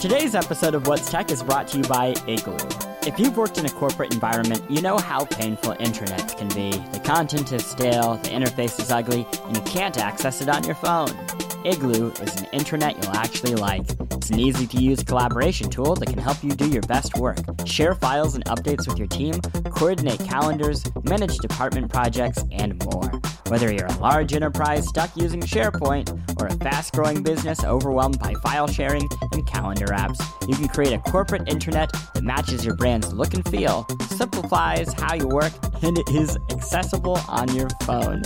Today's 0.00 0.34
episode 0.34 0.74
of 0.74 0.86
What's 0.86 1.10
Tech 1.10 1.30
is 1.30 1.42
brought 1.42 1.68
to 1.68 1.76
you 1.76 1.84
by 1.84 2.14
Igloo. 2.26 2.56
If 3.06 3.18
you've 3.18 3.36
worked 3.36 3.58
in 3.58 3.66
a 3.66 3.70
corporate 3.70 4.14
environment, 4.14 4.62
you 4.70 4.80
know 4.80 4.96
how 4.96 5.26
painful 5.26 5.74
intranets 5.74 6.34
can 6.38 6.48
be. 6.48 6.70
The 6.92 7.00
content 7.00 7.52
is 7.52 7.66
stale, 7.66 8.14
the 8.14 8.30
interface 8.30 8.80
is 8.80 8.90
ugly, 8.90 9.26
and 9.44 9.54
you 9.54 9.62
can't 9.64 9.98
access 9.98 10.40
it 10.40 10.48
on 10.48 10.64
your 10.64 10.74
phone. 10.76 11.10
Igloo 11.66 12.12
is 12.12 12.40
an 12.40 12.46
intranet 12.46 13.02
you'll 13.02 13.14
actually 13.14 13.56
like. 13.56 13.84
It's 14.12 14.30
an 14.30 14.38
easy 14.38 14.66
to 14.68 14.78
use 14.78 15.02
collaboration 15.02 15.68
tool 15.68 15.94
that 15.96 16.08
can 16.08 16.18
help 16.18 16.42
you 16.42 16.52
do 16.52 16.70
your 16.70 16.82
best 16.82 17.18
work. 17.18 17.36
Share 17.66 17.94
files 17.94 18.34
and 18.34 18.44
updates 18.46 18.88
with 18.88 18.96
your 18.96 19.08
team, 19.08 19.38
coordinate 19.70 20.20
calendars, 20.20 20.82
manage 21.04 21.36
department 21.36 21.92
projects, 21.92 22.42
and 22.52 22.82
more. 22.86 23.12
Whether 23.48 23.70
you're 23.70 23.84
a 23.84 23.98
large 23.98 24.32
enterprise 24.32 24.88
stuck 24.88 25.14
using 25.14 25.40
SharePoint 25.40 26.29
or 26.40 26.46
a 26.46 26.54
fast 26.56 26.92
growing 26.94 27.22
business 27.22 27.62
overwhelmed 27.64 28.18
by 28.18 28.34
file 28.42 28.66
sharing 28.66 29.08
and 29.32 29.46
calendar 29.46 29.86
apps, 29.86 30.20
you 30.48 30.54
can 30.54 30.68
create 30.68 30.92
a 30.92 30.98
corporate 31.10 31.44
intranet 31.46 31.90
that 32.14 32.22
matches 32.22 32.64
your 32.64 32.74
brand's 32.76 33.12
look 33.12 33.34
and 33.34 33.46
feel, 33.48 33.86
simplifies 34.08 34.92
how 34.94 35.14
you 35.14 35.28
work, 35.28 35.52
and 35.82 35.98
is 36.10 36.36
accessible 36.50 37.18
on 37.28 37.54
your 37.54 37.68
phone. 37.82 38.22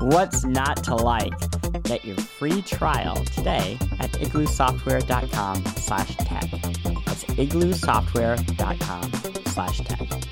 What's 0.00 0.44
not 0.44 0.82
to 0.84 0.96
like? 0.96 1.32
Get 1.84 2.04
your 2.04 2.16
free 2.16 2.62
trial 2.62 3.16
today 3.24 3.78
at 4.00 4.12
igloosoftware.com 4.12 5.64
slash 5.76 6.16
tech. 6.16 6.50
That's 7.06 7.24
igloosoftware.com 7.24 9.12
slash 9.46 9.78
tech. 9.80 10.31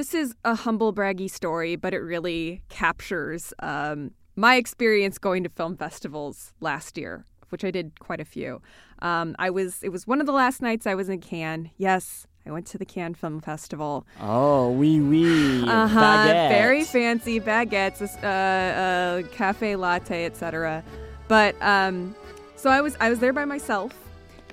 This 0.00 0.14
is 0.14 0.34
a 0.46 0.54
humble 0.54 0.94
braggy 0.94 1.30
story, 1.30 1.76
but 1.76 1.92
it 1.92 1.98
really 1.98 2.62
captures 2.70 3.52
um, 3.58 4.12
my 4.34 4.54
experience 4.54 5.18
going 5.18 5.42
to 5.42 5.50
film 5.50 5.76
festivals 5.76 6.54
last 6.58 6.96
year, 6.96 7.26
which 7.50 7.66
I 7.66 7.70
did 7.70 8.00
quite 8.00 8.18
a 8.18 8.24
few. 8.24 8.62
Um, 9.00 9.36
I 9.38 9.50
was 9.50 9.82
it 9.82 9.90
was 9.90 10.06
one 10.06 10.18
of 10.18 10.26
the 10.26 10.32
last 10.32 10.62
nights 10.62 10.86
I 10.86 10.94
was 10.94 11.10
in 11.10 11.20
Cannes. 11.20 11.68
Yes, 11.76 12.26
I 12.46 12.50
went 12.50 12.66
to 12.68 12.78
the 12.78 12.86
Cannes 12.86 13.16
Film 13.16 13.42
Festival. 13.42 14.06
Oh, 14.22 14.70
wee 14.70 15.02
wee. 15.02 15.64
Uh 15.68 15.86
huh. 15.86 16.00
Baguette. 16.00 16.48
Very 16.48 16.82
fancy 16.82 17.38
baguettes, 17.38 18.24
uh, 18.24 18.26
uh, 18.26 19.22
cafe 19.32 19.76
latte, 19.76 20.24
etc. 20.24 20.82
But 21.28 21.60
um, 21.60 22.16
so 22.56 22.70
I 22.70 22.80
was 22.80 22.96
I 23.00 23.10
was 23.10 23.18
there 23.18 23.34
by 23.34 23.44
myself. 23.44 23.92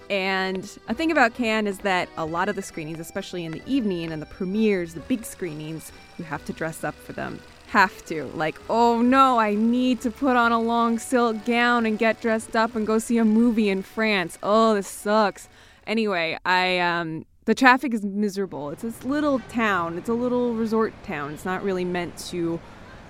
And 0.09 0.69
a 0.88 0.94
thing 0.94 1.11
about 1.11 1.33
Cannes 1.33 1.67
is 1.67 1.80
that 1.80 2.09
a 2.17 2.25
lot 2.25 2.50
of 2.50 2.55
the 2.55 2.61
screenings, 2.61 3.00
especially 3.00 3.45
in 3.45 3.52
the 3.52 3.61
evening 3.66 4.11
and 4.11 4.22
the 4.22 4.25
premieres, 4.25 4.94
the 4.94 5.02
big 5.02 5.25
screenings, 5.25 5.91
you 6.17 6.25
have 6.25 6.45
to 6.45 6.53
dress 6.53 6.83
up 6.83 6.95
for 6.95 7.14
them. 7.14 7.39
Have 7.67 8.05
to. 8.05 8.25
Like, 8.27 8.58
oh 8.69 9.02
no, 9.02 9.39
I 9.39 9.55
need 9.55 9.99
to 10.02 10.11
put 10.11 10.38
on 10.38 10.52
a 10.53 10.59
long 10.61 10.99
silk 10.99 11.44
gown 11.45 11.86
and 11.86 11.99
get 11.99 12.22
dressed 12.22 12.55
up 12.55 12.75
and 12.75 12.88
go 12.88 12.97
see 12.99 13.17
a 13.17 13.25
movie 13.25 13.69
in 13.69 13.81
France. 13.81 14.38
Oh, 14.41 14.73
this 14.73 14.88
sucks. 14.88 15.49
Anyway, 15.86 16.38
I 16.45 16.80
um 16.80 17.25
the 17.44 17.55
traffic 17.55 17.94
is 17.94 18.03
miserable. 18.03 18.69
It's 18.71 18.83
this 18.83 19.03
little 19.03 19.39
town. 19.49 19.97
It's 19.97 20.09
a 20.09 20.14
little 20.14 20.53
resort 20.53 20.94
town. 21.03 21.33
It's 21.33 21.45
not 21.45 21.64
really 21.64 21.86
meant 21.86 22.17
to 22.30 22.59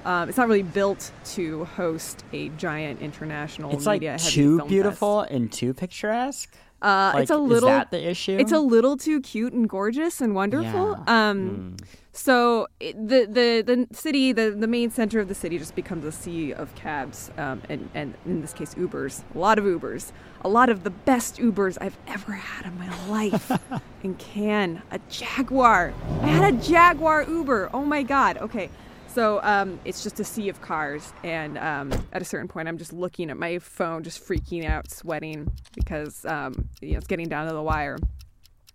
um, 0.06 0.30
it's 0.30 0.38
not 0.38 0.48
really 0.48 0.64
built 0.64 1.12
to 1.34 1.66
host 1.66 2.24
a 2.32 2.50
giant 2.50 3.02
international 3.02 3.74
It's 3.74 3.86
like 3.86 4.02
too 4.20 4.62
beautiful 4.66 5.22
fest. 5.22 5.34
and 5.34 5.52
too 5.52 5.74
picturesque. 5.74 6.56
Uh, 6.82 7.12
Like, 7.14 7.22
it's 7.24 7.32
a 7.32 7.38
little 7.38 7.70
Is 7.70 7.76
that 7.76 7.92
the 7.92 8.10
issue? 8.10 8.38
it's 8.40 8.52
a 8.52 8.60
little 8.60 8.98
too 8.98 9.20
cute 9.22 9.54
and 9.54 9.68
gorgeous 9.68 10.22
and 10.22 10.36
wonderful. 10.36 10.96
Yeah. 11.08 11.30
Um, 11.30 11.78
Mm. 11.80 11.86
so 12.14 12.68
it, 12.80 12.96
the 12.96 13.26
the 13.26 13.64
the 13.66 13.96
city, 13.96 14.32
the 14.32 14.52
the 14.52 14.68
main 14.68 14.92
center 14.92 15.20
of 15.20 15.28
the 15.28 15.34
city, 15.36 15.58
just 15.58 15.76
becomes 15.76 16.06
a 16.06 16.12
sea 16.12 16.54
of 16.54 16.74
cabs, 16.76 17.32
um, 17.38 17.62
and 17.70 17.90
and 17.96 18.14
in 18.26 18.42
this 18.42 18.54
case, 18.54 18.76
Ubers. 18.76 19.22
A 19.34 19.38
lot 19.40 19.58
of 19.58 19.66
Ubers. 19.66 20.12
A 20.42 20.50
lot 20.50 20.70
of 20.70 20.84
the 20.84 20.92
best 20.92 21.38
Ubers 21.38 21.78
I've 21.82 21.98
ever 22.08 22.34
had 22.34 22.68
in 22.68 22.78
my 22.78 23.08
life. 23.08 23.52
in 24.04 24.14
Cannes 24.16 24.82
a 24.92 25.00
Jaguar. 25.10 25.94
I 26.22 26.28
had 26.28 26.54
a 26.54 26.58
Jaguar 26.58 27.24
Uber. 27.24 27.72
Oh 27.74 27.84
my 27.86 28.04
god. 28.04 28.38
Okay. 28.38 28.70
So 29.18 29.40
um, 29.42 29.80
it's 29.84 30.04
just 30.04 30.20
a 30.20 30.24
sea 30.24 30.48
of 30.48 30.62
cars, 30.62 31.12
and 31.24 31.58
um, 31.58 31.92
at 32.14 32.22
a 32.22 32.24
certain 32.24 32.48
point, 32.48 32.68
I'm 32.68 32.78
just 32.78 32.94
looking 32.94 33.32
at 33.32 33.38
my 33.38 33.58
phone, 33.58 34.04
just 34.04 34.24
freaking 34.24 34.64
out, 34.64 34.92
sweating 34.92 35.52
because 35.74 36.24
um, 36.26 36.70
you 36.82 36.92
know 36.92 36.98
it's 37.00 37.08
getting 37.08 37.28
down 37.28 37.48
to 37.48 37.54
the 37.56 37.64
wire. 37.64 37.98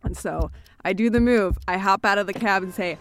And 0.03 0.17
so 0.17 0.51
I 0.85 0.95
do 0.95 1.11
the 1.11 1.21
move. 1.21 1.59
I 1.69 1.77
hop 1.77 2.05
out 2.05 2.19
of 2.19 2.27
the 2.27 2.33
cab 2.33 2.65
and 2.65 2.75
say, 2.75 2.99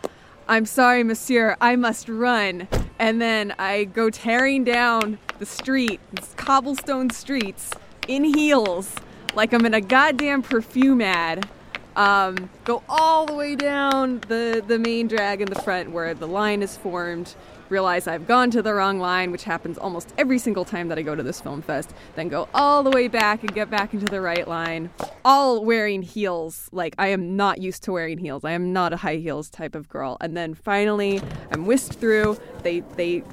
I'm 0.47 0.67
sorry, 0.67 1.03
monsieur, 1.03 1.57
I 1.59 1.75
must 1.77 2.07
run. 2.07 2.67
And 2.99 3.19
then 3.19 3.55
I 3.57 3.85
go 3.85 4.11
tearing 4.11 4.63
down 4.63 5.17
the 5.39 5.47
street, 5.47 5.99
these 6.13 6.35
cobblestone 6.37 7.09
streets, 7.09 7.71
in 8.07 8.23
heels, 8.23 8.93
like 9.33 9.51
I'm 9.51 9.65
in 9.65 9.73
a 9.73 9.81
goddamn 9.81 10.43
perfume 10.43 11.01
ad. 11.01 11.49
Um, 11.95 12.49
go 12.63 12.83
all 12.87 13.25
the 13.25 13.33
way 13.33 13.55
down 13.55 14.21
the, 14.27 14.63
the 14.65 14.79
main 14.79 15.07
drag 15.07 15.41
in 15.41 15.49
the 15.49 15.61
front 15.61 15.91
where 15.91 16.13
the 16.13 16.27
line 16.27 16.61
is 16.61 16.77
formed. 16.77 17.35
Realize 17.69 18.05
I've 18.07 18.27
gone 18.27 18.51
to 18.51 18.61
the 18.61 18.73
wrong 18.73 18.99
line, 18.99 19.31
which 19.31 19.45
happens 19.45 19.77
almost 19.77 20.13
every 20.17 20.39
single 20.39 20.65
time 20.65 20.89
that 20.89 20.97
I 20.97 21.03
go 21.03 21.15
to 21.15 21.23
this 21.23 21.39
film 21.39 21.61
fest. 21.61 21.93
Then 22.15 22.27
go 22.27 22.49
all 22.53 22.83
the 22.83 22.89
way 22.89 23.07
back 23.07 23.41
and 23.41 23.53
get 23.53 23.69
back 23.69 23.93
into 23.93 24.05
the 24.05 24.19
right 24.19 24.45
line, 24.45 24.89
all 25.23 25.63
wearing 25.63 26.01
heels. 26.01 26.69
Like 26.73 26.95
I 26.97 27.07
am 27.07 27.37
not 27.37 27.59
used 27.59 27.83
to 27.83 27.93
wearing 27.93 28.17
heels. 28.17 28.43
I 28.43 28.51
am 28.51 28.73
not 28.73 28.91
a 28.91 28.97
high 28.97 29.17
heels 29.17 29.49
type 29.49 29.75
of 29.75 29.87
girl. 29.87 30.17
And 30.19 30.35
then 30.35 30.53
finally, 30.53 31.21
I'm 31.51 31.65
whisked 31.65 31.93
through. 31.93 32.37
They 32.63 32.81
they 32.97 33.23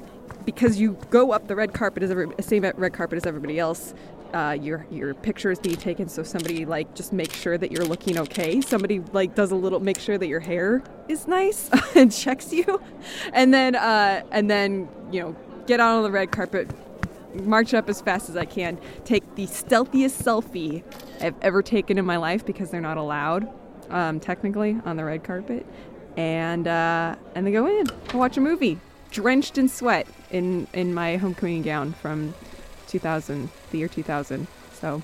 because 0.45 0.79
you 0.79 0.97
go 1.09 1.31
up 1.31 1.47
the 1.47 1.55
red 1.55 1.73
carpet 1.73 2.01
as 2.01 2.11
every, 2.11 2.27
same 2.39 2.63
red 2.63 2.93
carpet 2.93 3.17
as 3.17 3.25
everybody 3.25 3.59
else. 3.59 3.93
Uh, 4.33 4.55
your 4.61 4.85
your 4.91 5.15
picture 5.15 5.49
is 5.49 5.57
being 5.57 5.75
taken, 5.75 6.07
so 6.07 6.21
somebody 6.21 6.63
like 6.63 6.93
just 6.93 7.11
make 7.11 7.33
sure 7.33 7.57
that 7.57 7.71
you're 7.71 7.85
looking 7.85 8.19
okay. 8.19 8.61
Somebody 8.61 8.99
like 9.11 9.33
does 9.33 9.51
a 9.51 9.55
little 9.55 9.79
make 9.79 9.99
sure 9.99 10.19
that 10.19 10.27
your 10.27 10.39
hair 10.39 10.83
is 11.07 11.27
nice 11.27 11.69
and 11.95 12.11
checks 12.11 12.53
you, 12.53 12.79
and 13.33 13.51
then 13.51 13.75
uh, 13.75 14.21
and 14.31 14.49
then 14.49 14.87
you 15.11 15.21
know 15.21 15.35
get 15.65 15.79
out 15.79 15.97
on 15.97 16.03
the 16.03 16.11
red 16.11 16.31
carpet, 16.31 16.69
march 17.33 17.73
up 17.73 17.89
as 17.89 18.01
fast 18.01 18.29
as 18.29 18.37
I 18.37 18.45
can, 18.45 18.79
take 19.03 19.35
the 19.35 19.47
stealthiest 19.47 20.21
selfie 20.23 20.83
I've 21.21 21.35
ever 21.41 21.63
taken 21.63 21.97
in 21.97 22.05
my 22.05 22.17
life 22.17 22.45
because 22.45 22.69
they're 22.69 22.81
not 22.81 22.97
allowed 22.97 23.49
um, 23.89 24.19
technically 24.19 24.79
on 24.85 24.95
the 24.95 25.05
red 25.05 25.23
carpet, 25.23 25.65
and 26.17 26.67
uh, 26.67 27.15
and 27.33 27.47
then 27.47 27.53
go 27.53 27.65
in 27.65 27.87
watch 28.13 28.37
a 28.37 28.41
movie, 28.41 28.77
drenched 29.09 29.57
in 29.57 29.67
sweat 29.69 30.05
in 30.29 30.67
in 30.73 30.93
my 30.93 31.17
homecoming 31.17 31.63
gown 31.63 31.93
from 31.93 32.35
2000, 32.89 33.49
the 33.71 33.77
year 33.77 33.87
2000. 33.87 34.47
So. 34.73 35.01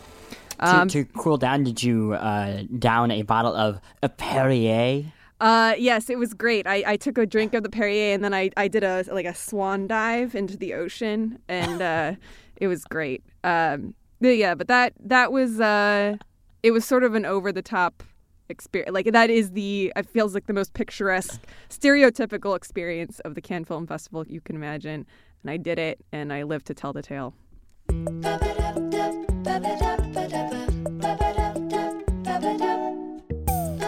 Um, 0.59 0.87
to, 0.87 1.03
to 1.03 1.11
cool 1.13 1.37
down, 1.37 1.63
did 1.63 1.83
you 1.83 2.13
uh, 2.13 2.63
down 2.79 3.11
a 3.11 3.23
bottle 3.23 3.55
of 3.55 3.79
a 4.01 4.09
Perrier? 4.09 5.11
Uh, 5.41 5.75
yes, 5.77 6.09
it 6.09 6.17
was 6.17 6.33
great. 6.33 6.65
I, 6.65 6.83
I 6.87 6.97
took 6.97 7.17
a 7.17 7.25
drink 7.25 7.53
of 7.53 7.63
the 7.63 7.69
Perrier 7.69 8.13
and 8.13 8.23
then 8.23 8.33
I, 8.33 8.51
I 8.55 8.67
did 8.67 8.83
a 8.83 9.03
like 9.11 9.25
a 9.25 9.35
swan 9.35 9.87
dive 9.87 10.33
into 10.33 10.55
the 10.55 10.73
ocean 10.73 11.39
and 11.49 11.81
uh, 11.81 12.13
it 12.57 12.67
was 12.67 12.85
great. 12.85 13.23
Um, 13.43 13.93
yeah, 14.21 14.55
but 14.55 14.67
that 14.67 14.93
that 14.99 15.31
was 15.31 15.59
uh, 15.59 16.15
it 16.63 16.71
was 16.71 16.85
sort 16.85 17.03
of 17.03 17.15
an 17.15 17.25
over 17.25 17.51
the 17.51 17.61
top 17.61 18.01
experience. 18.49 18.93
Like 18.93 19.11
that 19.11 19.29
is 19.29 19.51
the 19.51 19.91
it 19.95 20.09
feels 20.09 20.33
like 20.33 20.47
the 20.47 20.53
most 20.53 20.73
picturesque, 20.73 21.41
stereotypical 21.69 22.55
experience 22.55 23.19
of 23.21 23.35
the 23.35 23.41
Cannes 23.41 23.65
Film 23.65 23.87
Festival 23.87 24.25
you 24.27 24.41
can 24.41 24.55
imagine. 24.55 25.05
And 25.43 25.51
I 25.51 25.57
did 25.57 25.77
it, 25.77 26.03
and 26.11 26.33
I 26.33 26.41
lived 26.41 26.65
to 26.67 26.73
tell 26.73 26.91
the 26.91 27.03
tale. 27.03 27.35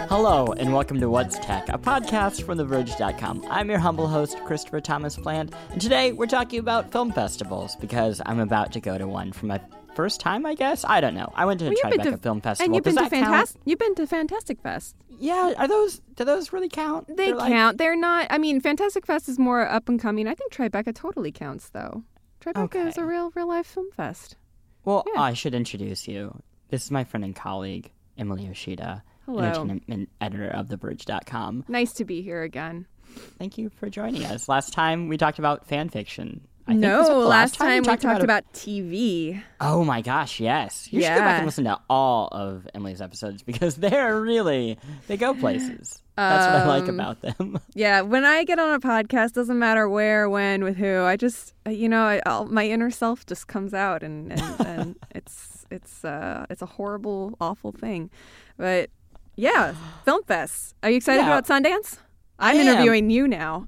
Hello, 0.09 0.53
and 0.57 0.73
welcome 0.73 0.99
to 0.99 1.09
What's 1.09 1.39
Tech, 1.39 1.67
a 1.69 1.77
podcast 1.77 2.43
from 2.43 2.57
TheVerge.com. 2.59 3.45
I'm 3.49 3.69
your 3.69 3.79
humble 3.79 4.07
host, 4.07 4.38
Christopher 4.45 4.81
Thomas 4.81 5.15
Plante, 5.17 5.53
and 5.71 5.81
today 5.81 6.11
we're 6.11 6.25
talking 6.27 6.59
about 6.59 6.91
film 6.91 7.11
festivals 7.11 7.75
because 7.77 8.21
I'm 8.25 8.39
about 8.39 8.71
to 8.73 8.79
go 8.79 8.97
to 8.97 9.07
one 9.07 9.31
for 9.31 9.45
my 9.47 9.59
first 9.95 10.19
time, 10.19 10.45
I 10.45 10.53
guess. 10.53 10.85
I 10.85 11.01
don't 11.01 11.15
know. 11.15 11.31
I 11.35 11.45
went 11.45 11.59
to 11.61 11.65
Well, 11.65 11.75
Tribeca 11.91 12.03
to- 12.11 12.17
Film 12.17 12.41
Festival. 12.41 12.65
And 12.65 12.75
you've 12.75 12.83
Does 12.83 12.95
been 12.95 13.03
to 13.05 13.09
fantastic. 13.09 13.61
You've 13.65 13.79
been 13.79 13.95
to 13.95 14.05
Fantastic 14.07 14.61
Fest. 14.61 14.95
Yeah, 15.09 15.53
are 15.57 15.67
those? 15.67 16.01
Do 16.15 16.23
those 16.25 16.53
really 16.53 16.69
count? 16.69 17.07
They 17.07 17.15
They're 17.27 17.35
like- 17.35 17.51
count. 17.51 17.77
They're 17.79 17.95
not. 17.95 18.27
I 18.29 18.38
mean, 18.38 18.61
Fantastic 18.61 19.05
Fest 19.07 19.27
is 19.27 19.39
more 19.39 19.67
up 19.67 19.89
and 19.89 20.00
coming. 20.00 20.27
I 20.27 20.35
think 20.35 20.53
Tribeca 20.53 20.93
totally 20.93 21.31
counts, 21.31 21.69
though. 21.69 22.03
Tribeca 22.53 22.88
is 22.88 22.97
a 22.97 23.05
real, 23.05 23.31
real 23.35 23.47
life 23.47 23.67
film 23.67 23.89
fest. 23.91 24.35
Well, 24.85 25.03
Yeah. 25.13 25.21
I 25.21 25.33
should 25.33 25.53
introduce 25.53 26.07
you. 26.07 26.41
This 26.69 26.85
is 26.85 26.91
my 26.91 27.03
friend 27.03 27.23
and 27.23 27.35
colleague, 27.35 27.91
Emily 28.17 28.45
Yoshida, 28.45 29.03
Hello. 29.25 29.44
entertainment 29.44 30.09
editor 30.21 30.47
of 30.49 30.67
TheVerge.com. 30.67 31.65
Nice 31.67 31.94
to 31.94 32.05
be 32.05 32.21
here 32.21 32.44
again. 32.44 32.85
Thank 33.39 33.57
you 33.57 33.69
for 33.69 33.89
joining 33.89 34.23
us. 34.25 34.47
Last 34.49 34.73
time 34.73 35.07
we 35.07 35.17
talked 35.17 35.39
about 35.39 35.65
fan 35.67 35.89
fiction. 35.89 36.47
I 36.67 36.71
think 36.71 36.81
this 36.81 36.97
was 36.99 37.07
no, 37.09 37.21
the 37.21 37.27
last 37.27 37.55
time, 37.55 37.83
time 37.83 37.93
we 37.93 37.97
talked 37.97 38.21
a- 38.21 38.23
about 38.23 38.51
TV. 38.53 39.41
Oh 39.61 39.83
my 39.83 40.01
gosh, 40.01 40.39
yes. 40.39 40.87
You 40.91 41.01
should 41.01 41.09
go 41.09 41.19
back 41.19 41.37
and 41.37 41.45
listen 41.45 41.63
to 41.63 41.79
all 41.89 42.27
of 42.31 42.67
Emily's 42.75 43.01
episodes 43.01 43.41
because 43.43 43.75
they're 43.85 44.19
really 44.19 44.77
they 45.07 45.17
go 45.17 45.33
places. 45.33 46.01
That's 46.17 46.47
what 46.47 46.55
I 46.55 46.67
like 46.67 46.89
Um, 46.89 46.99
about 46.99 47.21
them. 47.21 47.59
Yeah, 47.73 48.01
when 48.01 48.25
I 48.25 48.43
get 48.43 48.57
on 48.59 48.73
a 48.73 48.79
podcast, 48.79 49.33
doesn't 49.33 49.59
matter 49.59 49.87
where, 49.87 50.27
when, 50.27 50.63
with 50.63 50.75
who. 50.77 51.03
I 51.03 51.15
just, 51.15 51.53
uh, 51.65 51.69
you 51.69 51.87
know, 51.87 52.03
I, 52.03 52.21
I'll, 52.25 52.45
my 52.45 52.65
inner 52.67 52.89
self 52.89 53.23
just 53.25 53.47
comes 53.47 53.73
out, 53.73 54.01
and 54.03 54.31
and, 54.31 54.59
and 54.65 54.95
it's 55.13 55.65
it's 55.69 56.03
uh 56.03 56.45
it's 56.49 56.61
a 56.61 56.65
horrible, 56.65 57.35
awful 57.39 57.71
thing. 57.71 58.09
But 58.57 58.89
yeah, 59.35 59.75
film 60.05 60.23
fest. 60.23 60.73
Are 60.81 60.89
you 60.89 60.97
excited 60.97 61.21
Yeah. 61.25 61.37
about 61.37 61.45
Sundance? 61.47 61.99
I'm 62.39 62.57
interviewing 62.57 63.10
you 63.10 63.28
now. 63.28 63.68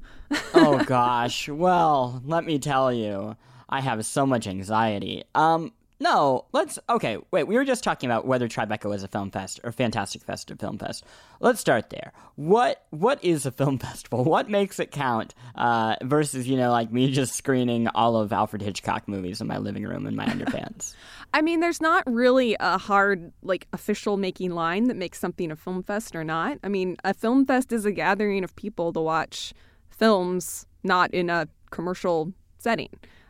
oh 0.53 0.83
gosh. 0.85 1.49
Well, 1.49 2.21
let 2.25 2.45
me 2.45 2.59
tell 2.59 2.93
you, 2.93 3.35
I 3.67 3.81
have 3.81 4.05
so 4.05 4.25
much 4.25 4.47
anxiety. 4.47 5.23
Um, 5.35 5.73
no, 5.99 6.45
let's. 6.53 6.79
Okay, 6.89 7.17
wait. 7.31 7.43
We 7.43 7.55
were 7.55 7.65
just 7.65 7.83
talking 7.83 8.09
about 8.09 8.25
whether 8.25 8.47
Tribeca 8.47 8.89
was 8.89 9.03
a 9.03 9.07
film 9.07 9.31
fest 9.31 9.59
or 9.63 9.71
Fantastic 9.71 10.23
Fest 10.23 10.49
or 10.49 10.55
film 10.55 10.77
fest. 10.77 11.03
Let's 11.39 11.59
start 11.59 11.89
there. 11.89 12.13
What 12.35 12.85
What 12.91 13.23
is 13.23 13.45
a 13.45 13.51
film 13.51 13.77
festival? 13.79 14.23
What 14.23 14.49
makes 14.49 14.79
it 14.79 14.91
count? 14.91 15.35
Uh, 15.55 15.95
versus 16.03 16.47
you 16.47 16.57
know, 16.57 16.71
like 16.71 16.91
me 16.91 17.11
just 17.11 17.35
screening 17.35 17.87
all 17.89 18.15
of 18.15 18.31
Alfred 18.31 18.61
Hitchcock 18.61 19.07
movies 19.07 19.41
in 19.41 19.47
my 19.47 19.57
living 19.57 19.83
room 19.83 20.07
in 20.07 20.15
my 20.15 20.25
underpants. 20.25 20.95
I 21.33 21.41
mean, 21.41 21.59
there's 21.59 21.81
not 21.81 22.03
really 22.07 22.55
a 22.59 22.77
hard, 22.77 23.31
like, 23.43 23.67
official 23.71 24.17
making 24.17 24.51
line 24.51 24.85
that 24.85 24.97
makes 24.97 25.19
something 25.19 25.51
a 25.51 25.55
film 25.55 25.83
fest 25.83 26.15
or 26.15 26.23
not. 26.23 26.57
I 26.63 26.69
mean, 26.69 26.97
a 27.03 27.13
film 27.13 27.45
fest 27.45 27.71
is 27.71 27.85
a 27.85 27.91
gathering 27.91 28.43
of 28.43 28.55
people 28.55 28.91
to 28.93 28.99
watch 28.99 29.53
films, 29.89 30.65
not 30.83 31.13
in 31.13 31.29
a 31.29 31.47
commercial 31.69 32.33
setting. 32.57 32.89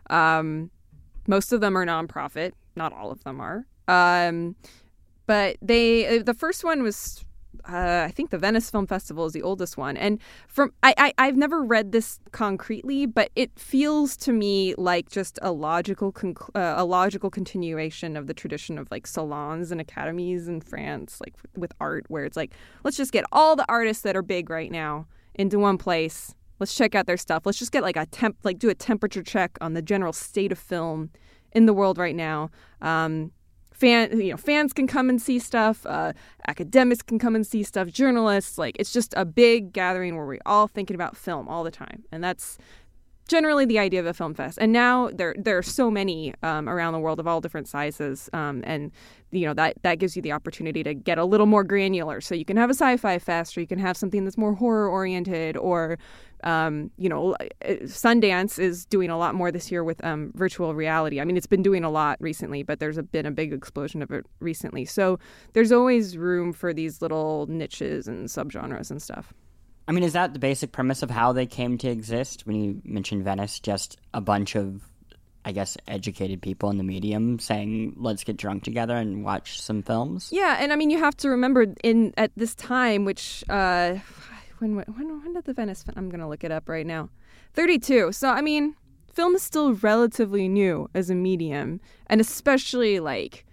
Um, 0.10 0.72
most 1.30 1.54
of 1.54 1.62
them 1.62 1.78
are 1.78 1.86
nonprofit, 1.86 2.54
not 2.76 2.92
all 2.92 3.12
of 3.12 3.24
them 3.24 3.40
are. 3.40 3.68
Um, 3.88 4.56
but 5.28 5.58
they, 5.62 6.20
uh, 6.20 6.24
the 6.24 6.34
first 6.34 6.64
one 6.64 6.84
was. 6.84 7.24
Uh, 7.68 8.06
I 8.08 8.12
think 8.12 8.30
the 8.30 8.38
Venice 8.38 8.70
Film 8.70 8.88
Festival 8.88 9.26
is 9.26 9.34
the 9.34 9.42
oldest 9.42 9.76
one, 9.76 9.98
and 9.98 10.20
from 10.48 10.72
I, 10.82 10.94
I 10.98 11.14
I've 11.18 11.36
never 11.36 11.62
read 11.62 11.92
this 11.92 12.20
concretely, 12.32 13.06
but 13.06 13.32
it 13.36 13.52
feels 13.60 14.16
to 14.18 14.32
me 14.32 14.76
like 14.78 15.10
just 15.10 15.38
a 15.42 15.52
logical 15.52 16.14
conc- 16.14 16.50
uh, 16.56 16.76
a 16.78 16.86
logical 16.86 17.30
continuation 17.30 18.16
of 18.16 18.28
the 18.28 18.34
tradition 18.34 18.78
of 18.78 18.90
like 18.92 19.06
salons 19.06 19.72
and 19.72 19.82
academies 19.82 20.48
in 20.48 20.62
France, 20.62 21.20
like 21.20 21.34
with 21.56 21.74
art, 21.82 22.06
where 22.08 22.24
it's 22.24 22.38
like 22.38 22.54
let's 22.84 22.98
just 22.98 23.12
get 23.12 23.26
all 23.32 23.56
the 23.56 23.66
artists 23.68 24.04
that 24.04 24.16
are 24.16 24.24
big 24.24 24.50
right 24.50 24.72
now 24.72 25.08
into 25.34 25.60
one 25.60 25.78
place. 25.78 26.36
Let's 26.60 26.76
check 26.76 26.96
out 26.96 27.08
their 27.08 27.18
stuff. 27.18 27.46
Let's 27.46 27.60
just 27.60 27.72
get 27.72 27.84
like 27.84 27.98
a 27.98 28.06
temp, 28.06 28.38
like 28.44 28.60
do 28.60 28.70
a 28.70 28.76
temperature 28.76 29.24
check 29.24 29.58
on 29.62 29.74
the 29.74 29.82
general 29.82 30.14
state 30.14 30.52
of 30.52 30.60
film 30.60 31.10
in 31.52 31.66
the 31.66 31.74
world 31.74 31.98
right 31.98 32.16
now. 32.16 32.52
Um, 32.82 33.32
fan 33.80 34.20
you 34.20 34.32
know 34.32 34.38
fans 34.38 34.74
can 34.74 34.88
come 34.88 35.10
and 35.10 35.22
see 35.22 35.40
stuff 35.40 35.86
uh, 35.86 36.12
academics 36.48 37.02
can 37.02 37.18
come 37.18 37.34
and 37.34 37.48
see 37.48 37.64
stuff 37.64 37.88
journalists 37.88 38.58
like 38.58 38.76
it's 38.78 38.92
just 38.92 39.14
a 39.16 39.24
big 39.24 39.72
gathering 39.72 40.18
where 40.18 40.26
we're 40.26 40.40
all 40.46 40.68
thinking 40.68 40.96
about 40.96 41.16
film 41.16 41.48
all 41.48 41.64
the 41.64 41.72
time 41.72 42.04
and 42.12 42.22
that's 42.22 42.58
generally 43.30 43.64
the 43.64 43.80
idea 43.80 44.00
of 44.00 44.06
a 44.06 44.14
film 44.14 44.34
fest 44.34 44.58
and 44.60 44.74
now 44.74 45.10
there 45.14 45.34
there 45.38 45.58
are 45.58 45.64
so 45.64 45.90
many 45.90 46.34
um, 46.44 46.68
around 46.68 46.94
the 46.94 47.00
world 47.00 47.20
of 47.20 47.28
all 47.28 47.40
different 47.40 47.68
sizes 47.68 48.30
um, 48.34 48.62
and 48.66 48.92
you 49.32 49.46
know 49.46 49.54
that 49.54 49.76
that 49.84 50.00
gives 50.00 50.16
you 50.16 50.22
the 50.22 50.32
opportunity 50.32 50.84
to 50.84 50.94
get 50.94 51.18
a 51.18 51.24
little 51.24 51.46
more 51.46 51.64
granular 51.64 52.20
so 52.20 52.34
you 52.36 52.44
can 52.44 52.58
have 52.58 52.70
a 52.70 52.74
sci-fi 52.74 53.18
fest 53.20 53.56
or 53.56 53.62
you 53.62 53.68
can 53.68 53.80
have 53.80 53.96
something 53.96 54.26
that's 54.26 54.38
more 54.38 54.56
horror 54.56 54.90
oriented 54.90 55.56
or 55.56 55.98
um, 56.44 56.92
you 56.98 57.10
know, 57.10 57.36
Sundance 57.64 58.60
is 58.60 58.86
doing 58.86 59.10
a 59.10 59.18
lot 59.18 59.36
more 59.36 59.52
this 59.52 59.72
year 59.72 59.84
with 59.84 60.04
um, 60.04 60.32
virtual 60.36 60.74
reality. 60.74 61.20
I 61.20 61.26
mean, 61.26 61.38
it's 61.38 61.48
been 61.48 61.64
doing 61.64 61.84
a 61.84 61.90
lot 61.90 62.18
recently, 62.20 62.64
but 62.64 62.80
there's 62.80 62.98
a, 62.98 63.04
been 63.04 63.26
a 63.26 63.32
big 63.32 63.54
explosion 63.54 64.02
of 64.02 64.12
it 64.12 64.26
recently. 64.40 64.86
So 64.86 65.20
there's 65.54 65.72
always 65.72 66.18
room 66.18 66.54
for 66.54 66.74
these 66.74 67.02
little 67.02 67.46
niches 67.48 68.08
and 68.08 68.28
subgenres 68.28 68.92
and 68.92 69.02
stuff. 69.02 69.34
I 69.88 69.92
mean, 69.92 70.04
is 70.04 70.14
that 70.14 70.34
the 70.34 70.40
basic 70.40 70.72
premise 70.72 71.02
of 71.02 71.10
how 71.10 71.34
they 71.34 71.48
came 71.48 71.78
to 71.80 71.90
exist? 71.90 72.46
When 72.46 72.56
you 72.56 72.82
mentioned 72.86 73.24
Venice, 73.24 73.60
just 73.60 73.98
a 74.14 74.22
bunch 74.22 74.56
of, 74.56 74.84
I 75.44 75.52
guess, 75.52 75.78
educated 75.88 76.44
people 76.44 76.70
in 76.70 76.78
the 76.78 76.84
medium 76.84 77.40
saying, 77.40 77.96
"Let's 77.98 78.24
get 78.24 78.38
drunk 78.38 78.64
together 78.64 78.96
and 78.96 79.24
watch 79.24 79.60
some 79.60 79.82
films." 79.82 80.30
Yeah, 80.32 80.58
and 80.60 80.72
I 80.72 80.76
mean, 80.76 80.92
you 80.92 81.00
have 81.00 81.18
to 81.18 81.30
remember 81.30 81.74
in 81.84 82.14
at 82.18 82.32
this 82.36 82.54
time, 82.54 83.04
which 83.04 83.44
uh, 83.50 83.96
when 84.60 84.76
when 84.76 85.22
when 85.22 85.34
did 85.34 85.46
the 85.46 85.54
Venice? 85.54 85.84
I'm 85.96 86.10
gonna 86.10 86.30
look 86.30 86.44
it 86.44 86.52
up 86.52 86.70
right 86.70 86.86
now. 86.86 87.10
Thirty-two. 87.54 88.12
So 88.12 88.30
I 88.30 88.42
mean, 88.42 88.76
film 89.12 89.36
is 89.36 89.44
still 89.44 89.74
relatively 89.74 90.48
new 90.48 90.90
as 90.94 91.10
a 91.10 91.16
medium, 91.16 91.80
and 92.08 92.22
especially 92.22 93.00
like 93.00 93.46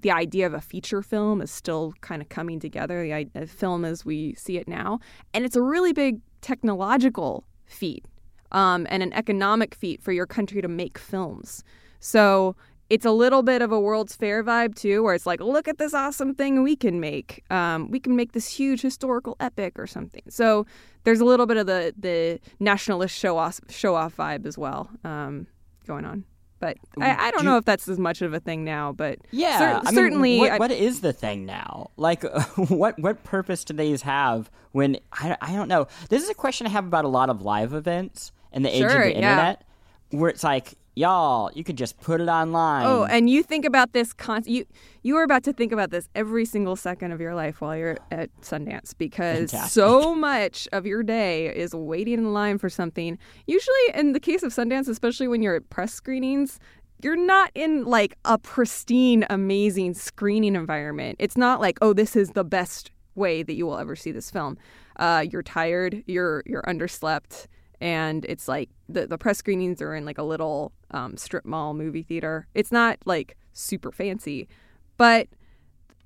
the 0.00 0.10
idea 0.10 0.46
of 0.46 0.54
a 0.54 0.60
feature 0.60 1.02
film 1.02 1.42
is 1.42 1.50
still 1.50 1.94
kind 2.00 2.22
of 2.22 2.28
coming 2.28 2.60
together. 2.60 3.02
The 3.02 3.12
idea 3.12 3.42
of 3.42 3.50
film 3.50 3.84
as 3.84 4.04
we 4.04 4.34
see 4.34 4.56
it 4.56 4.68
now, 4.68 5.00
and 5.34 5.44
it's 5.44 5.56
a 5.56 5.62
really 5.62 5.92
big 5.92 6.20
technological 6.40 7.44
feat 7.66 8.04
um, 8.52 8.86
and 8.90 9.02
an 9.02 9.12
economic 9.12 9.74
feat 9.74 10.02
for 10.02 10.12
your 10.12 10.26
country 10.26 10.62
to 10.62 10.68
make 10.68 10.98
films. 10.98 11.62
So 12.00 12.56
it's 12.90 13.06
a 13.06 13.10
little 13.12 13.42
bit 13.42 13.62
of 13.62 13.70
a 13.72 13.78
World's 13.80 14.14
Fair 14.16 14.42
vibe 14.44 14.74
too, 14.74 15.02
where 15.02 15.14
it's 15.14 15.24
like, 15.26 15.40
look 15.40 15.68
at 15.68 15.78
this 15.78 15.94
awesome 15.94 16.34
thing 16.34 16.62
we 16.62 16.74
can 16.76 17.00
make. 17.00 17.44
Um, 17.50 17.90
we 17.90 18.00
can 18.00 18.16
make 18.16 18.32
this 18.32 18.48
huge 18.48 18.82
historical 18.82 19.36
epic 19.40 19.78
or 19.78 19.86
something. 19.86 20.22
So 20.28 20.66
there's 21.04 21.20
a 21.20 21.24
little 21.24 21.46
bit 21.46 21.56
of 21.56 21.66
the 21.66 21.94
the 21.96 22.40
nationalist 22.58 23.16
show 23.16 23.38
off 23.38 23.60
show 23.70 23.94
off 23.94 24.16
vibe 24.16 24.44
as 24.44 24.58
well 24.58 24.90
um, 25.04 25.46
going 25.86 26.04
on. 26.04 26.24
But 26.58 26.76
I, 27.00 27.28
I 27.28 27.30
don't 27.30 27.40
Do 27.40 27.46
know 27.46 27.52
you- 27.52 27.58
if 27.60 27.64
that's 27.64 27.88
as 27.88 27.98
much 27.98 28.20
of 28.20 28.34
a 28.34 28.40
thing 28.40 28.64
now. 28.64 28.92
But 28.92 29.18
Yeah, 29.30 29.58
cer- 29.58 29.64
I 29.76 29.82
mean, 29.84 29.94
certainly, 29.94 30.38
what, 30.40 30.50
I- 30.52 30.58
what 30.58 30.70
is 30.70 31.00
the 31.00 31.14
thing 31.14 31.46
now? 31.46 31.90
Like, 31.96 32.22
what 32.68 32.98
what 32.98 33.22
purpose 33.24 33.64
do 33.64 33.72
these 33.72 34.02
have? 34.02 34.50
When 34.72 34.98
I, 35.12 35.36
I 35.40 35.52
don't 35.54 35.68
know. 35.68 35.86
This 36.10 36.22
is 36.22 36.28
a 36.28 36.34
question 36.34 36.66
I 36.66 36.70
have 36.70 36.84
about 36.86 37.04
a 37.06 37.08
lot 37.08 37.30
of 37.30 37.40
live 37.42 37.72
events 37.72 38.30
in 38.52 38.62
the 38.62 38.68
age 38.76 38.82
of 38.82 38.90
Sure, 38.90 39.04
the 39.04 39.10
yeah. 39.12 39.16
internet, 39.16 39.64
where 40.10 40.28
it's 40.28 40.44
like, 40.44 40.74
y'all, 40.94 41.50
you 41.54 41.64
could 41.64 41.76
just 41.76 41.98
put 42.00 42.20
it 42.20 42.28
online. 42.28 42.86
Oh, 42.86 43.04
and 43.04 43.30
you 43.30 43.42
think 43.42 43.64
about 43.64 43.92
this 43.92 44.12
con- 44.12 44.44
you 44.46 44.64
you 45.02 45.16
are 45.16 45.22
about 45.22 45.42
to 45.44 45.52
think 45.52 45.72
about 45.72 45.90
this 45.90 46.08
every 46.14 46.44
single 46.44 46.76
second 46.76 47.12
of 47.12 47.20
your 47.20 47.34
life 47.34 47.60
while 47.60 47.76
you're 47.76 47.98
at 48.10 48.28
Sundance 48.42 48.92
because 48.96 49.50
Fantastic. 49.50 49.72
so 49.72 50.14
much 50.14 50.68
of 50.72 50.86
your 50.86 51.02
day 51.02 51.54
is 51.54 51.74
waiting 51.74 52.14
in 52.14 52.32
line 52.32 52.58
for 52.58 52.68
something. 52.68 53.18
Usually 53.46 53.76
in 53.94 54.12
the 54.12 54.20
case 54.20 54.42
of 54.42 54.52
Sundance, 54.52 54.88
especially 54.88 55.28
when 55.28 55.42
you're 55.42 55.56
at 55.56 55.70
press 55.70 55.92
screenings, 55.92 56.58
you're 57.02 57.16
not 57.16 57.50
in 57.54 57.84
like 57.84 58.14
a 58.24 58.38
pristine 58.38 59.24
amazing 59.30 59.94
screening 59.94 60.54
environment. 60.54 61.16
It's 61.18 61.36
not 61.36 61.60
like, 61.60 61.78
"Oh, 61.80 61.92
this 61.92 62.14
is 62.16 62.30
the 62.30 62.44
best 62.44 62.90
way 63.14 63.42
that 63.42 63.54
you 63.54 63.66
will 63.66 63.78
ever 63.78 63.96
see 63.96 64.12
this 64.12 64.30
film." 64.30 64.58
Uh, 64.96 65.24
you're 65.30 65.42
tired, 65.42 66.02
you're 66.06 66.42
you're 66.44 66.62
underslept, 66.62 67.46
and 67.80 68.24
it's 68.26 68.46
like 68.48 68.68
the, 68.88 69.06
the 69.06 69.18
press 69.18 69.38
screenings 69.38 69.80
are 69.80 69.94
in 69.94 70.04
like 70.04 70.18
a 70.18 70.22
little 70.22 70.72
um, 70.90 71.16
strip 71.16 71.44
mall 71.44 71.74
movie 71.74 72.02
theater. 72.02 72.46
It's 72.54 72.72
not 72.72 72.98
like 73.04 73.36
super 73.52 73.90
fancy, 73.90 74.48
but 74.96 75.28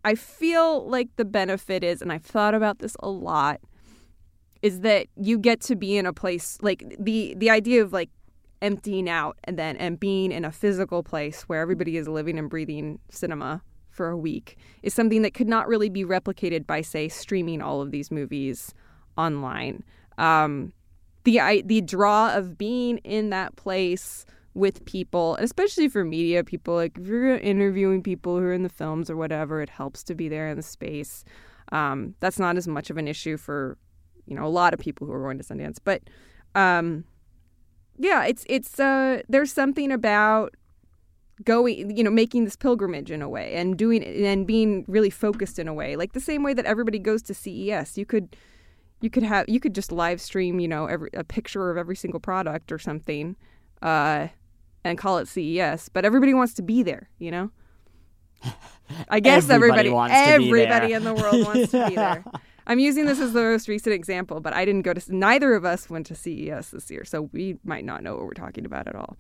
I 0.05 0.15
feel 0.15 0.89
like 0.89 1.09
the 1.17 1.25
benefit 1.25 1.83
is, 1.83 2.03
and 2.03 2.13
I've 2.13 2.25
thought 2.25 2.55
about 2.55 2.79
this 2.79 2.97
a 3.01 3.09
lot, 3.09 3.61
is 4.63 4.81
that 4.81 5.07
you 5.17 5.39
get 5.39 5.61
to 5.63 5.77
be 5.77 5.97
in 5.97 6.07
a 6.07 6.13
place 6.13 6.59
like 6.63 6.85
the 6.99 7.35
the 7.37 7.51
idea 7.51 7.83
of 7.83 7.93
like 7.93 8.11
emptying 8.63 9.09
out 9.09 9.37
and 9.45 9.59
then 9.59 9.77
and 9.77 10.01
being 10.01 10.33
in 10.33 10.45
a 10.45 10.53
physical 10.53 11.03
place 11.03 11.43
where 11.43 11.61
everybody 11.61 11.97
is 11.99 12.09
living 12.09 12.39
and 12.39 12.49
breathing 12.49 12.99
cinema 13.11 13.63
for 13.91 14.09
a 14.09 14.17
week 14.17 14.57
is 14.83 14.95
something 14.95 15.23
that 15.23 15.35
could 15.35 15.49
not 15.49 15.69
really 15.69 15.89
be 15.89 16.05
replicated 16.05 16.67
by 16.67 16.81
say 16.81 17.09
streaming 17.09 17.61
all 17.61 17.83
of 17.83 17.91
these 17.91 18.11
movies 18.11 18.75
online. 19.17 19.85
Um, 20.19 20.73
the 21.25 21.41
I, 21.41 21.61
the 21.63 21.81
draw 21.81 22.35
of 22.35 22.57
being 22.57 22.99
in 22.99 23.31
that 23.31 23.57
place 23.57 24.25
with 24.55 24.85
people, 24.85 25.37
especially 25.41 25.89
for 25.89 26.05
media 26.05 26.45
people, 26.45 26.75
like 26.75 26.97
if 26.97 27.07
you're 27.07 27.37
interviewing 27.39 28.03
people 28.03 28.39
who 28.39 28.45
are 28.45 28.53
in 28.53 28.63
the 28.63 28.69
films 28.69 29.11
or 29.11 29.17
whatever, 29.17 29.61
it 29.61 29.69
helps 29.69 30.05
to 30.05 30.15
be 30.15 30.29
there 30.29 30.49
in 30.49 30.57
the 30.57 30.63
space. 30.63 31.25
Um, 31.73 32.15
that's 32.21 32.39
not 32.39 32.57
as 32.57 32.69
much 32.69 32.91
of 32.91 32.97
an 32.97 33.09
issue 33.09 33.37
for 33.37 33.77
you 34.27 34.37
know 34.37 34.45
a 34.45 34.49
lot 34.49 34.73
of 34.73 34.81
people 34.81 35.07
who 35.07 35.13
are 35.13 35.23
going 35.23 35.39
to 35.39 35.45
Sundance, 35.45 35.79
but 35.83 36.03
um, 36.55 37.05
yeah, 37.99 38.25
it's 38.25 38.45
it's 38.49 38.79
uh, 38.79 39.23
there's 39.29 39.53
something 39.53 39.91
about 39.91 40.55
going 41.43 41.97
you 41.97 42.05
know 42.05 42.11
making 42.11 42.45
this 42.45 42.55
pilgrimage 42.55 43.11
in 43.11 43.21
a 43.21 43.29
way 43.29 43.55
and 43.55 43.77
doing 43.77 44.05
and 44.05 44.47
being 44.47 44.85
really 44.87 45.11
focused 45.11 45.59
in 45.59 45.67
a 45.67 45.75
way 45.75 45.97
like 45.97 46.13
the 46.13 46.21
same 46.21 46.45
way 46.45 46.55
that 46.55 46.65
everybody 46.65 46.97
goes 46.97 47.23
to 47.23 47.35
CES 47.35 47.99
you 47.99 48.07
could 48.07 48.37
you 49.05 49.11
could 49.11 49.23
have 49.23 49.49
you 49.49 49.61
could 49.61 49.75
just 49.75 49.93
live 49.93 50.21
stream 50.21 50.59
you 50.59 50.67
know 50.67 50.87
every 50.87 51.11
a 51.15 51.23
picture 51.23 51.71
of 51.71 51.77
every 51.77 51.95
single 51.95 52.21
product 52.21 52.73
or 52.73 52.79
something 52.79 53.37
uh 53.83 54.29
and 54.83 54.99
call 54.99 55.19
it 55.19 55.29
CES 55.29 55.89
but 55.91 56.05
everybody 56.05 56.35
wants 56.35 56.55
to 56.55 56.63
be 56.63 56.83
there 56.83 57.09
you 57.19 57.31
know? 57.31 57.51
I 59.09 59.21
guess 59.21 59.49
Everybody 59.49 59.89
everybody 59.89 60.13
everybody 60.13 60.93
in 60.93 61.05
the 61.05 61.15
world 61.15 61.47
wants 61.47 61.71
to 61.71 61.89
be 61.89 61.95
there. 61.97 62.25
I'm 62.67 62.79
using 62.79 63.07
this 63.07 63.19
as 63.21 63.33
the 63.33 63.43
most 63.43 63.69
recent 63.69 63.95
example 63.95 64.41
but 64.41 64.53
I 64.53 64.65
didn't 64.65 64.83
go 64.83 64.95
to 64.95 65.17
neither 65.17 65.55
of 65.55 65.65
us 65.65 65.89
went 65.89 66.07
to 66.07 66.15
CES 66.15 66.71
this 66.71 66.91
year 66.91 67.05
so 67.05 67.23
we 67.33 67.59
might 67.65 67.85
not 67.85 68.03
know 68.03 68.15
what 68.15 68.25
we're 68.25 68.33
talking 68.33 68.65
about 68.65 68.89
at 68.89 68.97
all. 68.97 69.17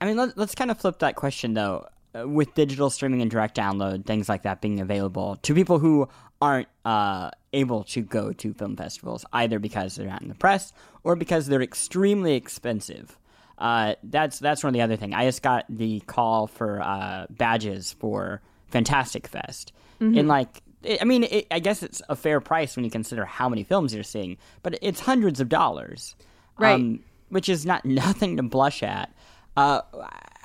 I 0.00 0.04
mean, 0.04 0.16
let, 0.16 0.36
us 0.36 0.54
kind 0.54 0.70
of 0.70 0.78
flip 0.78 0.98
that 0.98 1.16
question 1.16 1.54
though. 1.54 1.86
Uh, 2.16 2.26
with 2.26 2.54
digital 2.54 2.88
streaming 2.88 3.20
and 3.20 3.30
direct 3.30 3.56
download, 3.56 4.06
things 4.06 4.28
like 4.28 4.42
that 4.42 4.60
being 4.60 4.80
available 4.80 5.36
to 5.42 5.54
people 5.54 5.78
who 5.78 6.08
aren't 6.40 6.68
uh, 6.84 7.30
able 7.56 7.84
to 7.84 8.02
go 8.02 8.32
to 8.32 8.54
film 8.54 8.76
festivals, 8.76 9.24
either 9.32 9.58
because 9.58 9.96
they're 9.96 10.06
not 10.06 10.22
in 10.22 10.28
the 10.28 10.34
press 10.34 10.72
or 11.02 11.16
because 11.16 11.46
they're 11.46 11.62
extremely 11.62 12.34
expensive. 12.34 13.18
Uh, 13.58 13.94
that's 14.02 14.38
that's 14.38 14.62
one 14.62 14.68
of 14.68 14.74
the 14.74 14.82
other 14.82 14.96
thing. 14.96 15.14
I 15.14 15.24
just 15.24 15.42
got 15.42 15.64
the 15.68 16.00
call 16.00 16.46
for 16.46 16.82
uh, 16.82 17.26
badges 17.30 17.94
for 17.94 18.42
Fantastic 18.68 19.26
Fest, 19.26 19.72
mm-hmm. 20.00 20.18
and 20.18 20.28
like, 20.28 20.62
it, 20.82 21.00
I 21.00 21.04
mean, 21.04 21.24
it, 21.24 21.46
I 21.50 21.58
guess 21.58 21.82
it's 21.82 22.02
a 22.08 22.14
fair 22.14 22.40
price 22.40 22.76
when 22.76 22.84
you 22.84 22.90
consider 22.90 23.24
how 23.24 23.48
many 23.48 23.64
films 23.64 23.94
you're 23.94 24.04
seeing, 24.04 24.36
but 24.62 24.78
it's 24.82 25.00
hundreds 25.00 25.40
of 25.40 25.48
dollars, 25.48 26.14
right? 26.58 26.74
Um, 26.74 27.00
which 27.30 27.48
is 27.48 27.64
not 27.64 27.84
nothing 27.86 28.36
to 28.36 28.42
blush 28.42 28.82
at. 28.82 29.12
Uh, 29.56 29.80